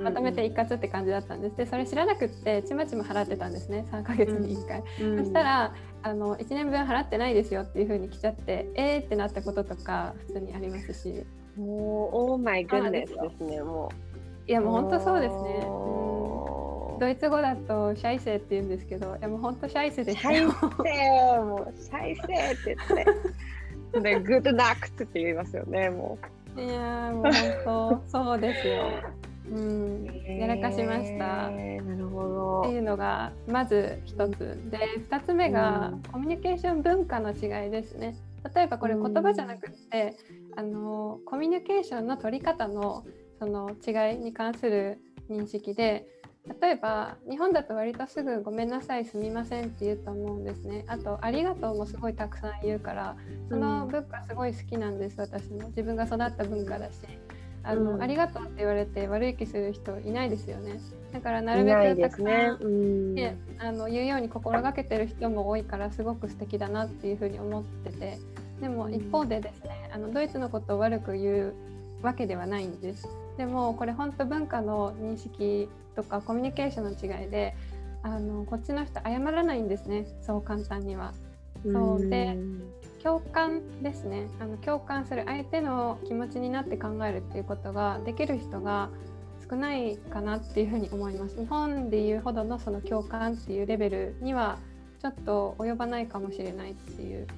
[0.00, 1.56] まとめて一括って感じだったんです。
[1.56, 3.86] でそれ知らなくってちまちま払ってたんですね。
[3.90, 4.82] 3ヶ月に1回、
[5.18, 11.24] そしたらあの1年分払ってないですよっていう風に来ちゃってえーってなったこととか普通にありますし。
[11.56, 11.68] もう、
[12.32, 13.88] オーマイグッネスですね、も
[14.46, 14.50] う。
[14.50, 15.66] いやもう本当そうですね、
[16.98, 23.04] ドイツ語だとシャイセって言うんですけどいやもう本当シャイセでシしたよャイセー、もう、シャイセーって言っ
[23.92, 24.00] て。
[24.00, 26.18] で、グッドナックって言いますよね、も
[26.56, 27.22] いやーもう
[27.64, 28.90] 本当そうですよ。
[29.50, 31.50] うん、やらかしました。
[31.52, 32.60] えーなるほど。
[32.62, 34.78] っていうのがまず一つで
[35.08, 38.16] 2つ目がうんコミュニケーション文化の違いですね。
[38.54, 40.16] 例えばこれ言葉じゃなくって
[40.56, 43.04] あのコミュニケーションの取り方の
[43.38, 44.98] その違いに関する
[45.30, 46.06] 認識で
[46.60, 50.84] 例えば日本だと割とすぐ「ごめんなさいすみません」って言うと思うんですね。
[50.86, 53.16] あと「ありがとう」もすごいたくさん言うから
[53.48, 57.00] その文化すごい好きなんです私も自分が育った文化だし。
[57.68, 60.78] あの、うんありがとうって言われて悪い気する人いないですよね。
[61.12, 62.52] だからないるべくたくさん、ね。
[62.60, 63.14] うん。
[63.14, 68.18] ね、あの言うように心がけてる人も多いからすごく素敵だなっていうふうに思ってて
[68.60, 71.54] でも一方でですねあのドイツのことを悪く言う
[72.02, 77.56] わけではないんですでもこれ本当文化の認識とかコミュニケーションの違いで
[78.02, 81.12] あのこっちの人謝らないんですねそう簡単には。
[81.64, 82.60] そうでん
[83.02, 84.26] 共感ですね。
[84.40, 88.90] あの共感する相手の気持ちになって考えるっていうことができる人が
[89.48, 91.38] 少ないかなっていうふうに思います。
[91.38, 94.58] 日本でいうほどのその共感っていうレベルには
[95.00, 97.28] ちょっと及ばないかもしれないっていう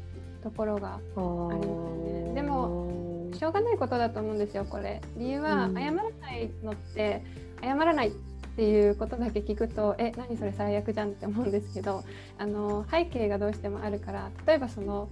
[0.42, 2.32] ところがあありますね。
[2.34, 5.02] でもしょうがないことだと思うんですよこれ。
[5.18, 5.74] 理由はうん。
[5.74, 7.22] 謝らないのって
[7.62, 8.12] 謝らない
[8.58, 12.02] っていうことだけ聞くとえ何それ最悪じゃんって思うんですけど
[12.38, 15.08] あの背景がどうしてもあるから例えばその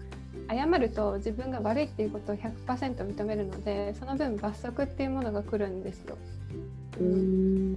[0.51, 6.19] 謝ると自分が悪いっていうことを100%認めるのでその分罰則っていうものが来るんですよ。
[6.99, 7.77] うん。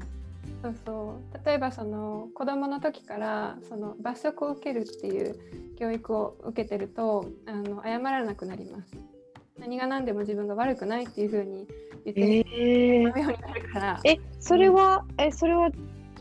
[0.63, 5.35] そうそう例えばその子どもの時からその罰則を受けるっていう
[5.77, 9.18] 教育を受けてるとあの謝らなくなります。
[9.59, 11.67] 何が何でも自分が悪くないっていうふうに
[12.05, 13.99] 言ってええるようになるから。
[14.05, 15.69] え、それは、え、それは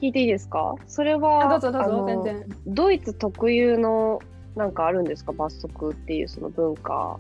[0.01, 0.75] 聞いていいですか？
[0.87, 2.47] それは、あどうぞどうぞ全然。
[2.67, 4.21] ドイツ特有の
[4.57, 5.33] なんかあるんですか？
[5.33, 7.19] 罰則っていうその文化。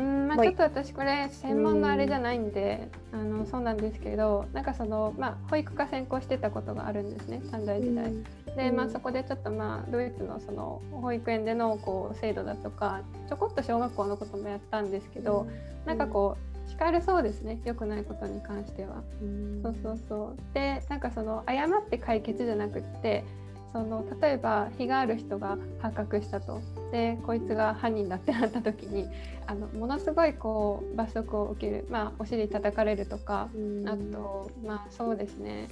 [0.00, 8.10] うんまあ、まあちょっと私これ専門のあれじゃないんで、あのそうなんですけどなんかその、まあ、保育科専攻してたことがあるんですね短大時代。
[8.56, 8.92] で、まあ、うん。
[8.92, 15.46] そこでちょっとまあドイツのその保育園でのこう制度だとかちょこっと小学校のこともやったんですけど、
[15.84, 16.36] なんかこ
[16.66, 19.02] う叱るそうですね良くないことに関しては。
[19.20, 20.54] うん、そうそうそう。
[20.54, 23.24] でなんかその謝って解決じゃなくって
[23.72, 26.60] その例えば非がある人が発覚したと。
[26.90, 29.06] でこいつが犯人だってなった時に
[29.46, 33.88] あのものすごいこう罰則を受ける、まあ、お尻叩かれるとかうん。
[33.88, 35.68] あとまあそうですね、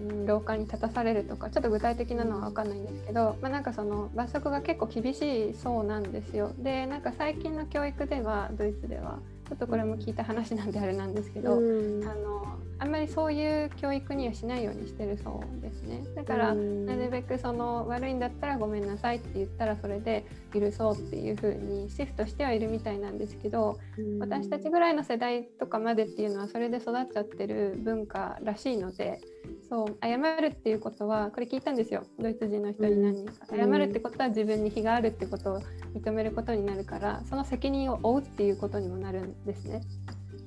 [0.00, 6.52] うん、廊下に立たされるとかちょっと具体的なのは分かんないんですけど、まあ、なんかその罰則が結構厳しいそうなんですよ。
[6.58, 9.18] でなんか最近の教育ではドイツでは
[9.52, 12.08] ちょっとこれも聞いた話なんであれなんですけど、うん。
[12.08, 16.02] あのあんまりそういう教育にはしないようにしてるそうですね。
[16.16, 16.86] だから、うん。
[16.86, 23.78] なるべくその悪いんだったらごめんなさいって言ったらそれで許そうっていう風にシフトしてはいるみたいなんですけど、
[24.20, 29.20] 私たちぐらいの世代とかまでっていうのはそれで育っちゃってる文化らしいので
[29.68, 32.04] そう謝るっていうことはこれ聞いたんですよ。
[32.18, 33.58] ドイツ人の人に何人か、うん。
[33.58, 35.60] 謝るってことは自分に非があるってことを
[35.94, 39.82] 認めることになるからその責任を負うっていうことにもなるんですね。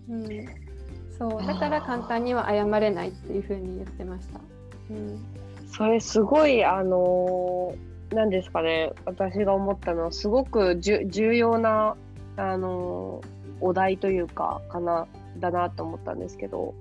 [0.10, 0.27] うん、
[1.17, 4.39] そうだから簡単には謝れないっていうふうに言ってました。
[4.91, 5.19] うん。
[5.67, 8.91] それすごいあのーなんですかね。
[9.05, 11.97] 私が思ったのはすごくじゅ重要な
[12.38, 13.27] あのー
[13.62, 15.08] お題というかかな
[15.39, 16.75] だなと思ったんですけど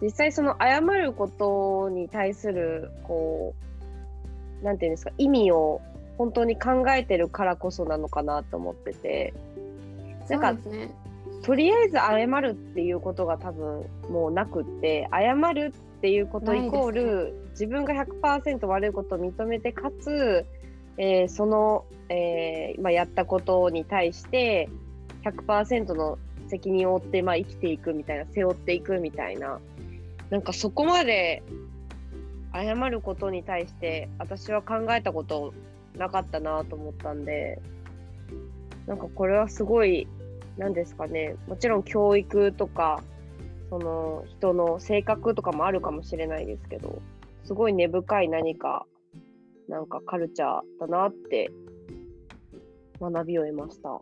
[0.00, 3.54] 実際その謝ることに対するこ
[4.62, 5.80] うなんていうんですか意味を
[6.16, 9.34] 本当に考えてるからこそなのかなと思ってて
[10.28, 10.90] なんかね。
[11.42, 20.44] とりあえず謝るっていうことが多分もうなくって謝るっていうことイコール、自分が100%悪いことを認めてかつ、
[20.96, 24.68] えーその、えーまあ、やったことに対して
[25.24, 29.60] 100%の責任を負って、まあ、生きていくみたいな背負っていくみたいな
[30.30, 31.42] なんかそこまで
[32.52, 35.54] 謝ることに対して私は考えたこと
[35.96, 37.60] なかったなと思ったんで
[38.86, 40.06] なんかこれはすごい
[40.56, 43.02] なんですかねもちろん教育とか
[43.70, 47.00] その人の性格とかもあるかもしれないですけど
[47.44, 48.86] すごい根深い何か
[49.68, 51.50] なんかカルチャーだなって
[53.00, 53.98] 学びを得ました。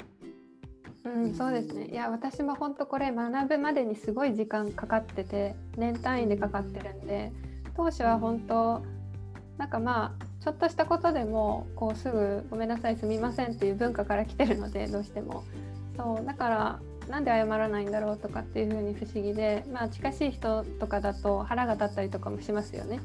[1.07, 1.87] うん、そうですね。
[1.87, 7.33] いや、私も本当これ学ぶまでにすごい時間かかってて、年単位でかかってるんで、
[7.77, 8.83] 当初は本当
[9.59, 15.45] なんかまあちょっとしたことでもこうすぐごめんなさいすみませんっていう文化から来てるのでどうしても
[15.97, 23.01] そうだからなんで謝らないんだろうとかっていうふうに不思議でまあ近しい人とかだと腹が立ったりとかもしますよね。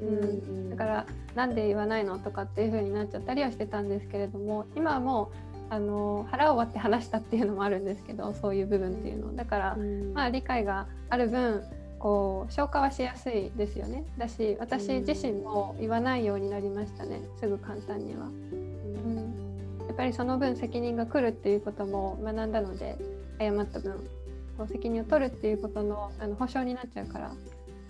[0.00, 9.34] うんだからなんで言わないのとかっていう風になっちゃったりはしてたんですけれども今はもうあの腹を割って話したっていうのもあるんですけどそういう部分っていうの。
[9.34, 11.64] だから、うん、まあ理解がある分
[11.98, 14.04] こう消化はしやすいですよね。
[14.18, 17.20] だし私自身も言わないようになりましたね。
[17.40, 19.16] すぐ簡単には、うん、
[19.86, 22.96] やっぱりその分責任が来るっていうことも学んだので
[23.38, 23.92] 誤った分
[24.56, 27.32] こう責任を取るっていうことのあの保証になっちゃうから、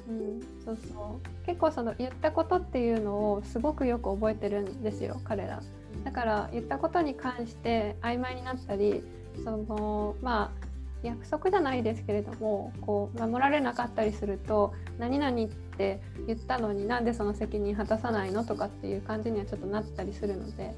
[0.09, 1.47] うん、そうそう。
[1.47, 5.61] 結構その言ったことっていうのをすごくよく覚えてるんですよ彼ら
[6.07, 9.03] だから言ったことに関して曖昧になったり
[9.45, 10.66] そのまあ
[11.03, 20.77] 約束じゃないですけれどもこう守られなかったりすると何々って言ったのになんでその責任果たさないのとかっていう感じにはちょっとなったりするので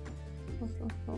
[0.58, 1.16] そうそうそう。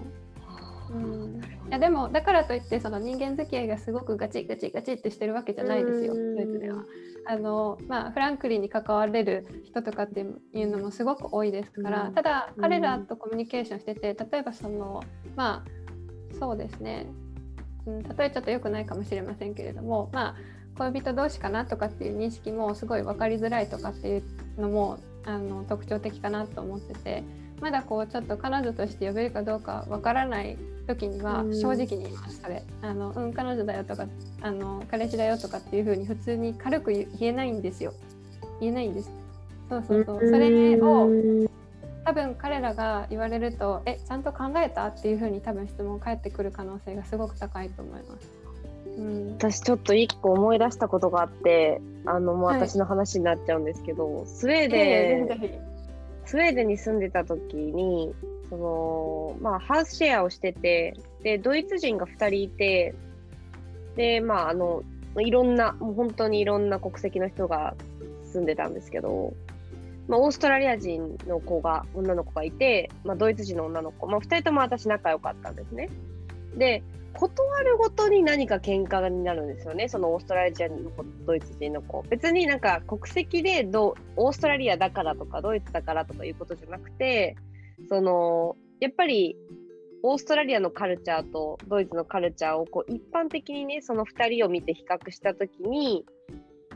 [0.91, 6.85] うん、いやでもだからといってその人間付き合いがすごくガチガチガチってしてるわけじゃないですよドイツでは。
[7.27, 10.21] あのまあ、フランクリンに関われる人とかって
[10.55, 15.03] いうのもすごく多いですからただ彼らとコミュニケーションしてて例えばその
[15.37, 17.07] まあそうですね。
[17.87, 20.35] うん、例えちょっと良くないかもしれませんけれどもまあ
[20.79, 24.23] 恋人同士かなとかっていう認識もすごい分かりづらいとかっていう
[24.59, 27.25] のもあの特徴的かなと思ってて
[27.61, 34.07] まだこうちょっと彼女として呼べるかどうか分からない時には正直に言いますそれあの、うん、彼女だよとか
[34.41, 37.93] あの彼氏だよとかっていう風に普通に軽く言えないんですよ。
[38.61, 39.11] 言えないんです。
[39.69, 40.21] そうそうそう。
[40.21, 41.09] それを
[42.05, 48.41] 多分彼らが言われるとえちゃんと考えたっていうふうに多分質問返ってくる可能性がすごく高いと思います。
[48.99, 55.70] うん、私ちょっと一個思い出したことがあってあのもう私の話になっちゃうんですけど、はい、スウェーデン、えー、
[56.31, 58.15] スウェーデンに住んでた時に
[58.51, 62.95] そのまあハウスシェアをしててでドイツ人が2人いて
[63.97, 64.85] でまああの
[65.19, 67.75] いろんなもう本当にいろんな国籍の人が
[68.33, 69.35] 住んでたんですけど
[70.07, 75.89] まあ、オーストラリア人の子が、女の子がいて、まあ、ドイツ人の女の子、まあ、2人とも私仲良かったんですね。
[76.57, 76.83] で、
[77.15, 82.03] 断るごとに何か喧嘩になるんですよね、そのオーストラリア人の子、ドイツ人の子。
[82.09, 87.37] 別になんか国籍でどオーストラリアだからとか、ドイツだからとかいうことじゃなくて、
[87.89, 89.37] その、やっぱり
[90.03, 96.05] オーストラリアのカルチャーとドイツのカルチャーをこう一般的にね、その2人を見て比較したときに、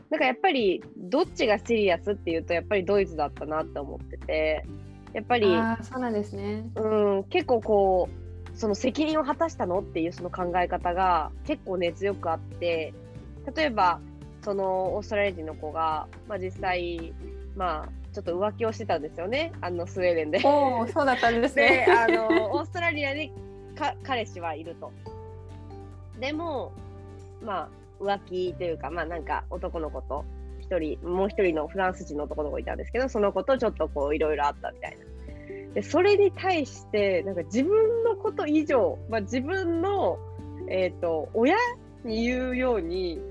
[0.09, 4.65] なんかやっぱりどっちがシリアスっていうとやっぱりドイツだったなって思ってて。
[5.15, 5.45] やっぱり
[5.81, 8.24] そうなんですね、うん、結構こう
[8.55, 12.93] その責任を果たしたのっていうその考え方が結構根強くあって
[13.55, 13.99] 例えば
[14.43, 17.13] そのオーストラリア人の子が、まあ、実際
[17.55, 20.41] まあちょっと浮気をしてたんですよねあのスウェーデンで。
[20.43, 21.85] おそうだったんですね。
[21.85, 23.31] であのオーストラリアに
[23.75, 24.91] か彼氏はいると。
[26.19, 26.71] でも
[27.43, 30.25] まあ浮気というか、まあなんか男の子と
[30.59, 34.97] 一人、もう一人のフランス人の男の子いたんですけど、その子とちょっとこういろいろあったみたいな。
[35.75, 40.17] で、それに対して、なんか自分のこと以上、まあ自分の、
[40.69, 41.55] えっ、ー、と、親
[42.05, 43.21] に言うように、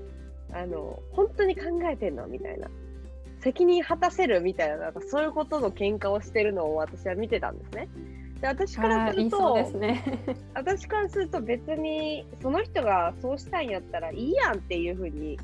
[0.53, 2.27] あの、本当に考えてんの？
[2.27, 2.69] みたいな。
[3.39, 4.41] 責任果たせる？
[4.41, 7.89] みたいな、なんかそういうことの喧嘩をしてるのを私は見てたんですね。
[8.41, 10.03] で私からすると、ね、
[10.53, 15.39] 私からすると別にその人がそうしたいんやったらいいやんっていうふうに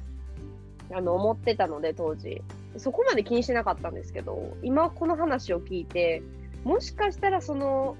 [0.93, 2.41] あの思ってたので当時
[2.77, 6.21] そこまで気にしてなかったんですけど今この話を聞いて
[6.63, 7.95] もしかしたらその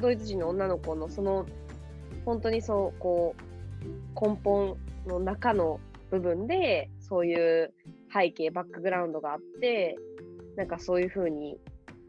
[0.00, 1.46] ドイツ人の女の子のその
[2.24, 7.72] 本当にそうこう根本の中の部分でそういう
[8.12, 9.96] 背景バックグラウンドがあって
[10.56, 11.58] なんかそういうふうに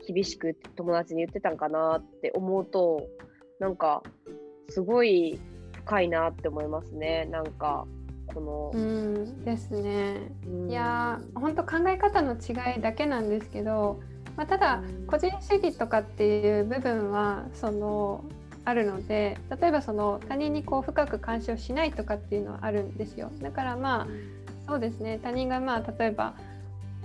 [0.08, 3.08] 厳しく友達に言ってたんかなって思うと
[3.60, 4.04] なんか
[4.70, 5.40] すごい
[5.74, 7.86] 深いなって思いますねなんか
[8.34, 8.72] この。
[8.74, 10.32] うんですね。
[10.68, 14.00] いや本当考え方の違いだけなんですけど、
[14.36, 18.24] まあ、ただ個人主義とかっていう部分はその
[18.66, 23.32] あるので例えばその他人にこう深く干渉しないとかっていうのはあるんですよ。
[23.42, 24.08] だからまあ
[24.68, 26.34] そうですね他人がまあ例えば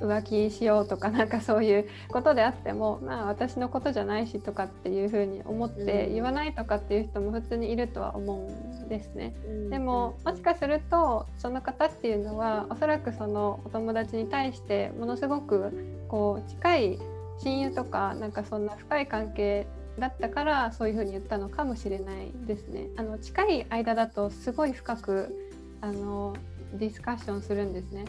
[0.00, 9.34] 浮気しようとか なんかそういうことであってもまあ私のことじゃないしとかっていうふうに思って言わないとかっていう人も普通にいるとは思うんですね。
[9.68, 16.98] でももしかするとその方っていうのはおそらくそのお友達に対してものすごくこう近い
[17.42, 19.66] 親友とかなんかそんな深い関係
[19.98, 22.88] だったからそういうふうに言ったのかもしれないですね。
[22.96, 26.34] あの近い間だとすごい深くあの
[26.74, 28.04] ディスカッションするんですね。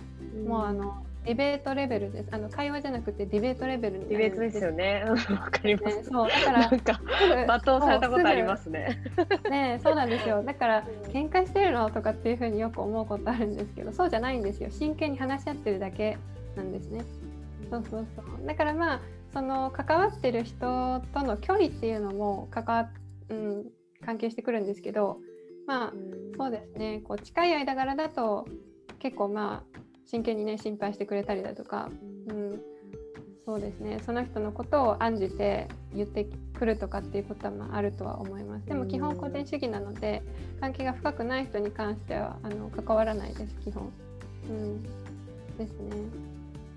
[0.47, 2.29] もうあのディベートレベルです。
[2.31, 5.03] あの会話じゃなくてディベートレベルディベートですよね。
[5.05, 5.97] わかります。
[5.97, 7.01] ね、そうだから なんか
[7.47, 9.03] 罵倒されたことありますね。
[9.49, 10.41] ね、そうなんですよ。
[10.45, 14.69] だから喧嘩してるのとかっていうふうによく思うことあるんですけど、そうじゃないんですよ。
[14.71, 16.17] 真剣に話し合ってるだけ
[16.55, 17.03] なんですね。
[17.69, 18.47] そうそうそう。
[18.47, 19.01] だからまあ
[19.33, 22.89] その関わってる人との距離っていうのも関わ
[23.29, 23.65] うん
[24.05, 25.19] 関係してくるんですけど
[25.67, 25.93] まあ
[26.37, 27.01] そうですね。
[27.03, 28.47] こう近い間柄だと
[28.99, 31.89] 結構まあ真剣にね心配してくれたりだとか、
[32.27, 32.61] うん、
[33.45, 33.99] そうですね。
[34.05, 36.27] その人のことを案じて言って
[36.57, 38.65] くるとかっていうことはまああるとは思います。
[38.65, 40.23] でも基本個人主義なので
[40.59, 43.91] 関係が深くない人に関してはあの関わらないです基本、
[44.49, 44.83] うん、
[45.57, 46.30] ですね。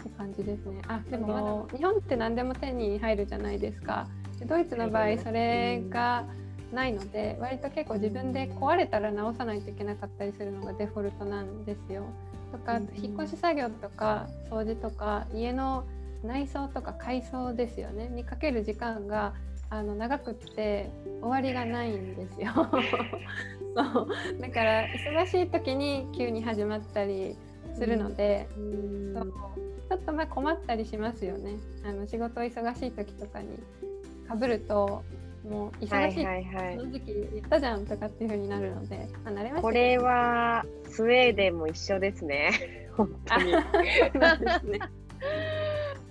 [0.04, 0.82] って感じですね。
[0.88, 4.06] あでも日本って何でも手に入るじゃないですか。
[4.46, 6.26] ドイツの場合それが
[6.72, 12.04] ないので割と結構自分で壊れたら直さないといけなかったりするのがデフォルトなんですよ。
[12.52, 15.84] とか引っ越し作業とか掃除とか家の
[16.22, 18.08] 内装とか改装ですよね。
[18.08, 19.34] にかける時間が
[19.70, 20.90] あの長くって
[21.20, 22.52] 終わりがないんですよ。
[23.76, 24.08] そう。
[24.40, 27.36] だから忙しい時に急に始まったり
[27.74, 29.32] するので、うん、そう。
[29.90, 31.56] ちょっとまあ困ったりしますよね。
[31.84, 33.58] あの仕事忙しい時とかに
[34.26, 35.02] かぶると
[35.48, 42.88] もう忙しい、はいはいはい、その時期言ったじゃんとかっていう風になるので、まあ、慣れました、これはスウェーデンも一緒ですね。
[42.96, 43.52] 本当に。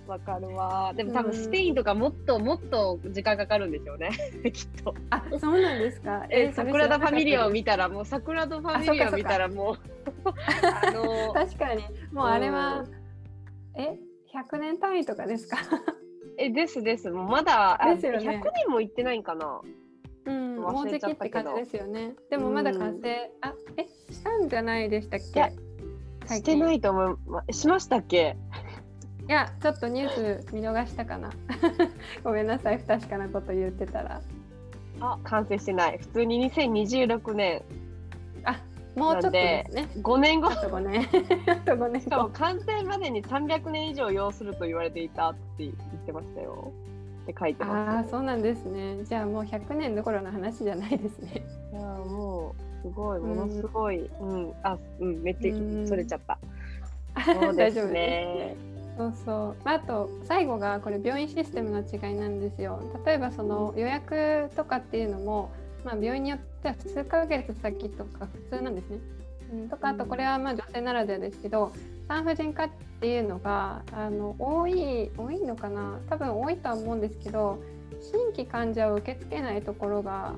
[0.06, 0.92] わかるわ。
[0.94, 4.10] でも多分スペインとかもっともっと時間かかるんでしょうね、
[4.52, 4.94] きっと。
[5.10, 6.26] あ、そうなんですか？
[6.30, 9.76] え、桜田ファミリアを見たらもう桜田ファミリアを見たらもう
[10.26, 11.82] あの 確かに
[12.12, 12.84] もうあれは、
[13.76, 13.98] え、
[14.34, 15.56] 100年単位とかですか？
[16.36, 17.10] え、ですです。
[17.10, 19.60] もうまだ、ですよね、100年も行ってないんかな。
[20.26, 22.14] うん、もうじきって感じですよね。
[22.30, 25.52] でもまだ完成、うん、あ、え、したんじゃないでしたっけ？
[26.26, 27.52] してないと思う。
[27.52, 28.36] しましたっけ？
[29.26, 31.30] いやちょっとニュース見逃したかな。
[32.22, 34.20] ごめんなさい不確かなこと言ってたら。
[35.00, 35.98] あ完成してない。
[35.98, 37.62] 普通に2026年。
[38.44, 38.60] あ
[38.94, 39.88] もうちょっとですね。
[39.96, 40.48] 5年後。
[40.48, 41.00] あと5年
[41.46, 45.72] あと5年しかも完成までに300年以上要すると言われていたって言っ
[46.04, 46.72] てましたよ。
[47.22, 47.96] って書いてます。
[47.96, 49.04] ああそうなんですね。
[49.04, 51.46] じゃあもう100年どころの話じゃないですね。
[51.72, 53.20] いやもうすごい。
[53.20, 55.22] ものすごい、うん、うん、あうん。
[55.22, 56.38] めっちゃそれちゃった、
[57.24, 59.68] そうですねそうそう。
[59.68, 62.80] あと最後がこれ病院システムの違いなんですよ。
[63.04, 65.50] 例えばその予約とかっていうのも、
[65.84, 68.98] まあ、病院によっては数ヶ月先とか普通なんですね。
[69.52, 71.72] うん、とかあとこれはまあ女性ならではですけど
[72.08, 72.70] 産婦人科っ
[73.00, 75.98] ていうのがあの多い多いのかな。
[76.08, 77.58] 多分多いとは思うんですけど
[78.00, 80.34] 新規患者を受け付けないところが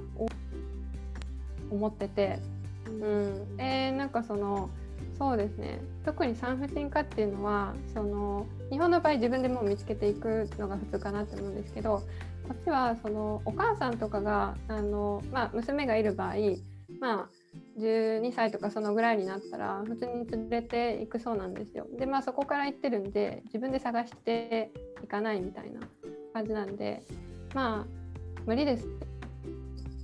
[1.70, 2.38] 思ってて、
[2.86, 4.70] うん、えー、なんかその
[5.18, 5.80] そうですね。
[6.04, 12.02] 特に産婦人科っていうのはその日本の場合自分でもう見つけていくのが普通かなって思うんですけど
[12.46, 16.34] こっちはそのお母さんとかがあの、まあ、娘がいる場合、
[17.00, 17.28] まあ、
[17.80, 21.86] 12歳とかそのぐらいになったら普通に連れていくそうなんですよ。
[21.98, 24.70] でまあそこから行ってるんで自分で探して
[25.02, 25.80] いかないみたいな
[26.34, 27.02] 感じなんで
[27.54, 27.86] まあ
[28.44, 28.86] 無理です。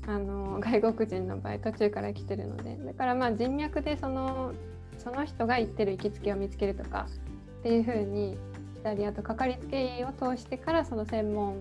[0.07, 2.77] あの外国人の場合途中から来てるので。
[2.77, 4.53] だからまあ人脈でその
[5.03, 7.07] その人が言ってる行きつけを見つけるとか
[7.61, 8.37] っていう風に
[8.77, 11.57] したりあとかかりつけ医を通してからその専門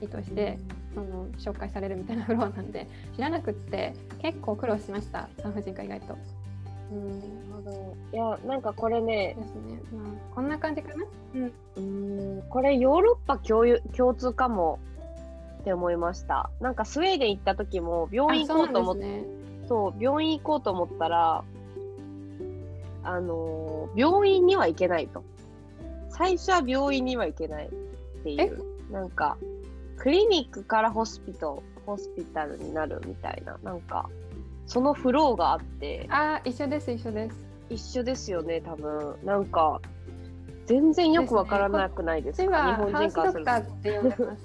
[0.00, 0.58] 医として
[0.94, 6.16] その紹介されるみたいなフロアなんで知らなくって結構苦労しました産婦人科意外と。
[6.92, 7.96] うんなるほど。
[8.12, 11.04] いやなんかこれねですね、まあ、こんな感じかな？
[11.76, 12.42] うん。
[12.50, 14.78] これヨーロッパ共有共通かも。
[15.60, 16.50] って思いました。
[16.60, 19.24] なんかスウェーデン行った時も病院行こうと思って、
[19.68, 21.44] そう病院行こうと思ったら
[23.04, 25.24] あの病院には行けないと。
[26.10, 27.70] 最初は病院には行けないっ
[28.22, 29.38] ていう、なんか、
[29.96, 34.08] クリニックからホスピト、ホスピタルになるみたいな、なんか、
[34.66, 36.06] そのフローがあって。
[36.10, 37.44] あ、一緒です、一緒です。
[37.70, 39.16] 一緒ですよね、多分。
[39.24, 39.80] なんか、
[40.66, 43.50] 全然よくわからなくないですか、ね、日本人からすると。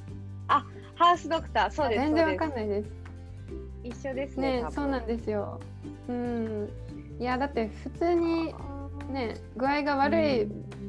[0.47, 2.01] あ、ハウスドクター、そうです。
[2.01, 2.89] 全然わかんないです。
[3.83, 4.63] 一緒ですね。
[4.63, 5.59] ね、そうなんですよ。
[6.07, 6.69] うん。
[7.19, 8.53] いやだって普通に
[9.11, 10.45] ね具合が悪い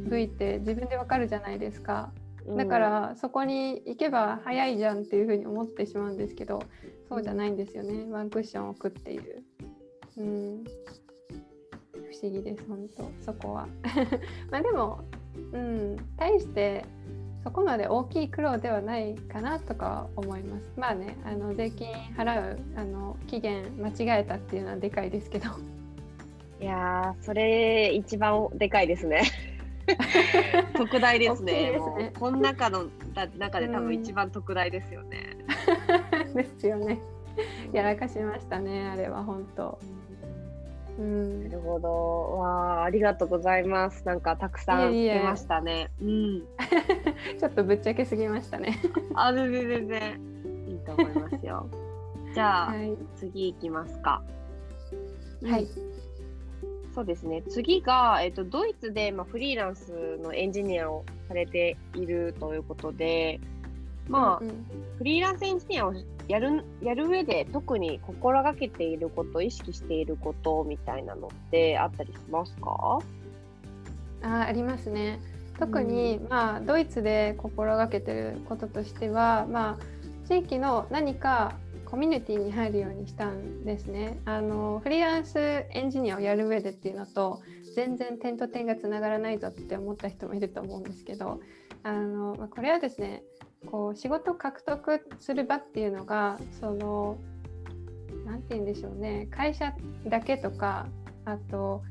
[0.08, 2.12] 部位って自分でわかるじゃないですか。
[2.56, 6.62] だからそこに行けば早いじゃんっていうふうに思ってしまうんですけど
[7.08, 9.42] そうじゃないんですよねワンクッション置くっていう。
[10.16, 10.64] うん、
[11.94, 13.68] 不思議です本当そこは。
[14.50, 15.00] まあでも、
[15.52, 16.84] うん、対して
[17.44, 20.72] そこまで大きい苦労ではないかなとか思います。
[20.76, 25.50] まあねあの税金払うあの期限間違えたっていうのはでかいですけど。
[26.60, 29.22] いやそれ一番でかいですね。
[30.76, 31.78] 特大ですね。
[31.78, 32.86] すねこの中の
[33.38, 35.36] 中で多分一番特大ですよね。
[36.34, 37.00] ですよね。
[37.72, 39.78] やらかしましたね、あれは本当。
[40.98, 42.38] うん、なるほど。
[42.38, 44.04] わあ、ありがとうございます。
[44.04, 45.90] なんかたくさん出ましたね。
[46.02, 46.42] うん。
[47.38, 48.80] ちょっとぶっちゃけすぎましたね。
[49.14, 50.20] あ、全然全然
[50.66, 51.68] いいと思いますよ。
[52.34, 54.22] じゃあ、はい、次いきますか。
[55.44, 55.68] はい。
[56.98, 57.44] そうですね。
[57.48, 63.38] 次が、えっと、ドイツで、まあ、フリーランスのエンジニアをされているということで、
[64.08, 64.64] まあ、うんうん、
[64.98, 65.94] フリーランスエンジニアを
[66.26, 72.98] やるやる上で特に心がけていること意識していることみたいなのってあったりしますか？
[74.22, 75.20] あありますね。
[75.56, 81.54] 特に、うん、まあ、ドイツで心がけてることとしては、まあ、地域の何か
[81.90, 84.20] コミュニティに入るようにしたんですね。
[84.26, 87.40] あのフリーランスエンジニアをやる上でっていうのと
[87.74, 91.40] 全然点と点がつながらないぞって思った人もいると思うんですけど
[91.84, 93.22] あの、ま、これはですね
[93.66, 97.16] こう仕事獲得する場っていうのがその
[98.26, 99.72] 何て言うんでしょうね会社
[100.06, 100.88] だけとか
[101.24, 101.82] あと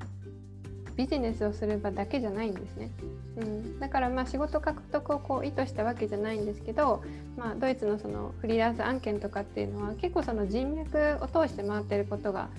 [0.97, 2.91] ビジネスをする場だけじゃないんですね。
[3.37, 7.03] うん、だからまあ仕事獲得をこう意図したわけじゃないんですけど、
[7.37, 12.49] まあ、ドイツのそのフリーランス案件とかっていうのは結構その人脈を通して回ってることが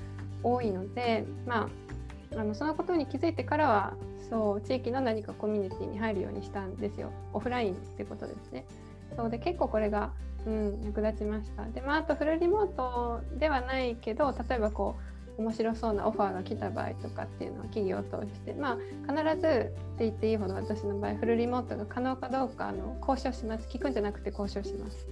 [0.45, 1.69] 多いので、ま
[2.35, 3.95] あ、あのそのことに気づいてからは
[4.31, 8.65] そう地域の何かコミュニティに入るようにしたんですよオフラインってことですね。
[9.17, 10.13] そうで結構これが、
[10.47, 11.65] うん、役立ちました。
[11.65, 18.77] で、まあ、あとフルリモートではないけど例えばこう面白そうなオファーが来た場合とかっていうのは企業を通して、ま
[19.07, 25.09] あ、必ずって言っていいほど私の場合フルリモートが可能かどうかあの交渉します聞くんじゃなくて交渉します。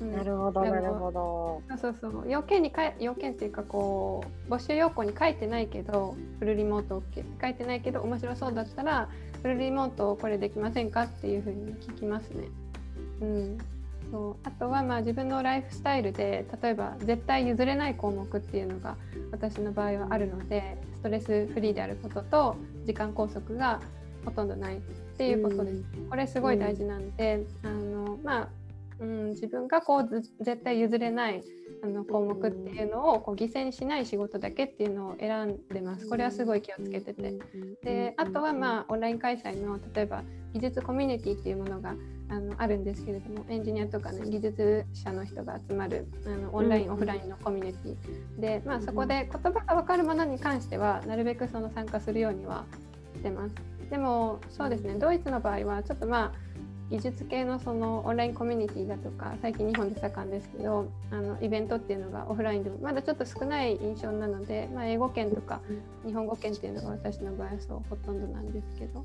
[0.00, 1.62] うん、なるほどなるほど。
[1.78, 9.08] そうそう要件にか要件っていうかこう募集要項に書いてないけどフルリモート OK 書いてないけど面白そうだったら
[9.40, 12.48] フルリモートこれできませんかっていうふうに聞きますね。
[13.20, 13.58] うん、
[14.14, 18.96] そうあとはまあ自分のライフスタイルで例えば絶対譲れない項目っていうのが
[19.32, 23.80] 私の場合はあるのでストレスフリーであることと時間拘束が
[24.24, 24.80] ほとんどないっ
[25.18, 25.84] ていうことです。
[26.08, 28.48] これすごい大事なんで、あのまあ
[29.00, 30.08] うん、自分がこう
[30.44, 31.42] 絶対譲れない
[31.84, 36.08] あの項目っていうのをこう犠牲にしない仕事だけっていうのを選んでます。
[36.08, 37.34] これはすごい気をつけてて。
[37.82, 40.22] であとはまあオンライン開催の例えば
[40.54, 41.94] 技術コミュニティっていうものが
[42.30, 52.64] あのあるんですけれどもエンジニアとかね技術者の人が集まるあのオンライン、オフラインのコミュニティで、まあ、そこで言葉が分かるものに関してはなるべくその参加するようには
[53.14, 53.54] してます。
[53.90, 56.53] でもそうですねドイツの場合はちょっとまあ
[56.94, 65.60] 技術系のそのオンラインコミュニティだとか最近日本で盛んですけどあのイベントっていうのがオフラインでもまだちょっと少ない印象なので、まあ、英語圏とか
[66.06, 69.04] 日本語圏っていうのが私の場合はそうほとんどなんですけど、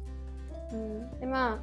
[0.71, 1.57] うん、でまあ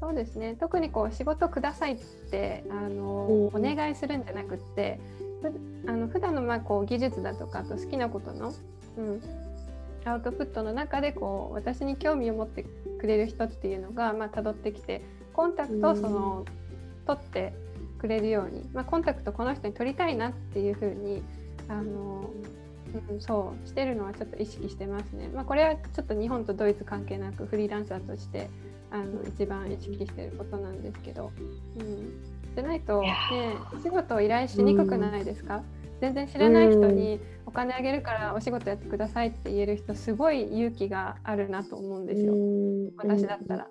[0.00, 0.56] そうですね。
[0.58, 1.98] 特にこう仕事くださいっ
[2.30, 3.04] てあの、
[3.52, 4.98] お願いするんじゃなくって
[5.86, 8.54] あの普段のまあこう技術だとかあと好きなことの、
[8.96, 9.20] うん、
[10.04, 12.64] アウトプットの中でこう私に興味を持って
[12.98, 15.02] くれる人っていうのがまあ辿ってきて
[15.32, 16.44] コンタクトをその、
[17.06, 17.52] 取って
[17.98, 21.22] くれるように、まあ、コンタクトこの人に取りたいなっていうふうに
[21.68, 22.30] あの、
[23.10, 25.28] うん、そうしてるのはちょっと意識してますね。
[25.34, 28.48] まあ、これはちょっと日本とドイツ関係なくフリーランサーとして
[28.90, 31.30] あの一番意識してることなんですけど、
[31.78, 32.12] うん、
[32.54, 33.16] じゃないと、ね、
[33.82, 35.62] 仕事を依頼しにくくないですか、
[36.00, 37.20] 全然知らない人に
[37.50, 42.32] お金あげるからお仕事やってくださいって言える人すごい勇気があるなと思うんですよ。
[42.96, 43.68] 私だったら。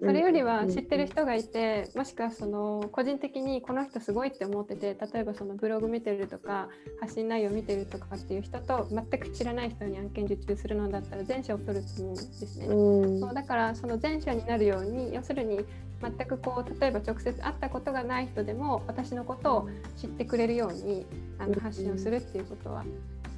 [0.00, 6.68] それよりは知ってる人がいてもしくはその個人的にこの人すごいって思ってて例えばそのブログ見てるとか
[7.00, 12.66] 発信内容見てるとかっていう人と全く知らない人に案件受注するのだったら前者を取ると思うんですね。
[12.66, 15.60] そうだからその前者になるように要するに
[16.02, 21.06] 全くこう例えば直接会ったことがない人でも私のことを知ってくれるように
[21.38, 22.84] あの発信をするっていうことは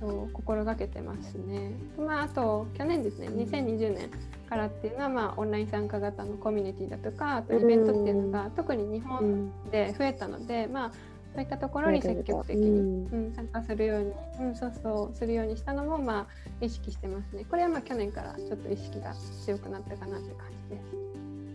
[0.00, 1.72] そう心がけてますね。
[1.98, 4.10] まあ、あと去年ですね2020年
[4.48, 10.92] からっていうのは、まあ、オンライン参加型のコミュニティだとかあとイベントっていうのが特に日本で増えたので、まあ
[11.34, 14.12] そういったところに積極的に、うん、参加するように、
[14.46, 17.44] うん、そうそうするようにしたのもまあ意識してますね。
[17.50, 19.12] これはまあ去年からちょっと意識が
[19.44, 20.76] 強くなったかなって感じ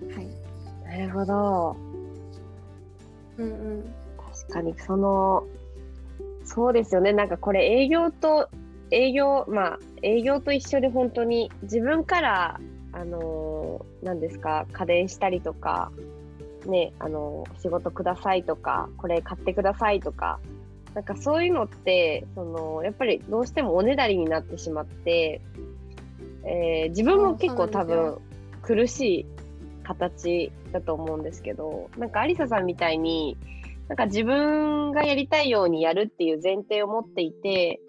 [0.10, 0.18] です。
[0.18, 1.00] はい。
[1.00, 1.78] なるほど。
[3.38, 3.94] うんうん。
[4.18, 5.46] 確かにその
[6.50, 7.14] そうですよね。
[7.14, 8.50] なんかこれ営業と
[8.90, 12.60] 営業まあ営業と一緒で本当に自分から
[12.92, 15.92] あの何ですか家電したりとか
[16.66, 20.40] ねあの仕事くださいとかこれ買ってくださいとか
[20.96, 25.42] なんかそういうのってそのやっぱりどうしてもおねだりになってしまって、
[26.46, 28.18] えー、自分も結構多分
[28.64, 29.26] 苦しい
[29.84, 33.38] 形だと思うんですけどなんかありささんみたいに
[33.90, 37.82] なんか自分がやりたいようにやるっていう前提を持っていて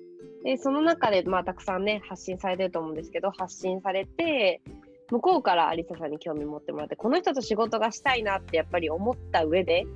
[0.42, 4.62] でその中でまあたくさんね発信されてると思うんですけど発信されて
[5.10, 9.86] 向こうからありささんに興味持ってもらってこの人と仕事がしたいなってやっぱり思った上で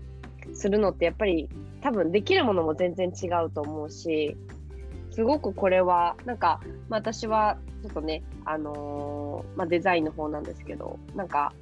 [0.52, 1.48] するのってやっぱり
[1.80, 4.36] 多分できるものも全然違うと思うし
[5.10, 11.54] すごくこれはなんか、まあ、私はちょっとね、あのー、まあ、デザインの方なんですけどなんか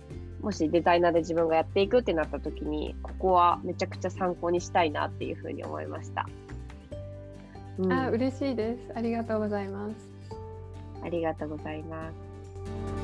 [0.43, 6.29] もしデザイナーで自分がやっていくってなった時にここはめちゃくちゃ参考にしたいなっていうふうに思いました。
[7.79, 8.93] うん、あ嬉しいです。
[8.95, 9.95] ありがとうございます。
[11.03, 13.02] ありがとうございます。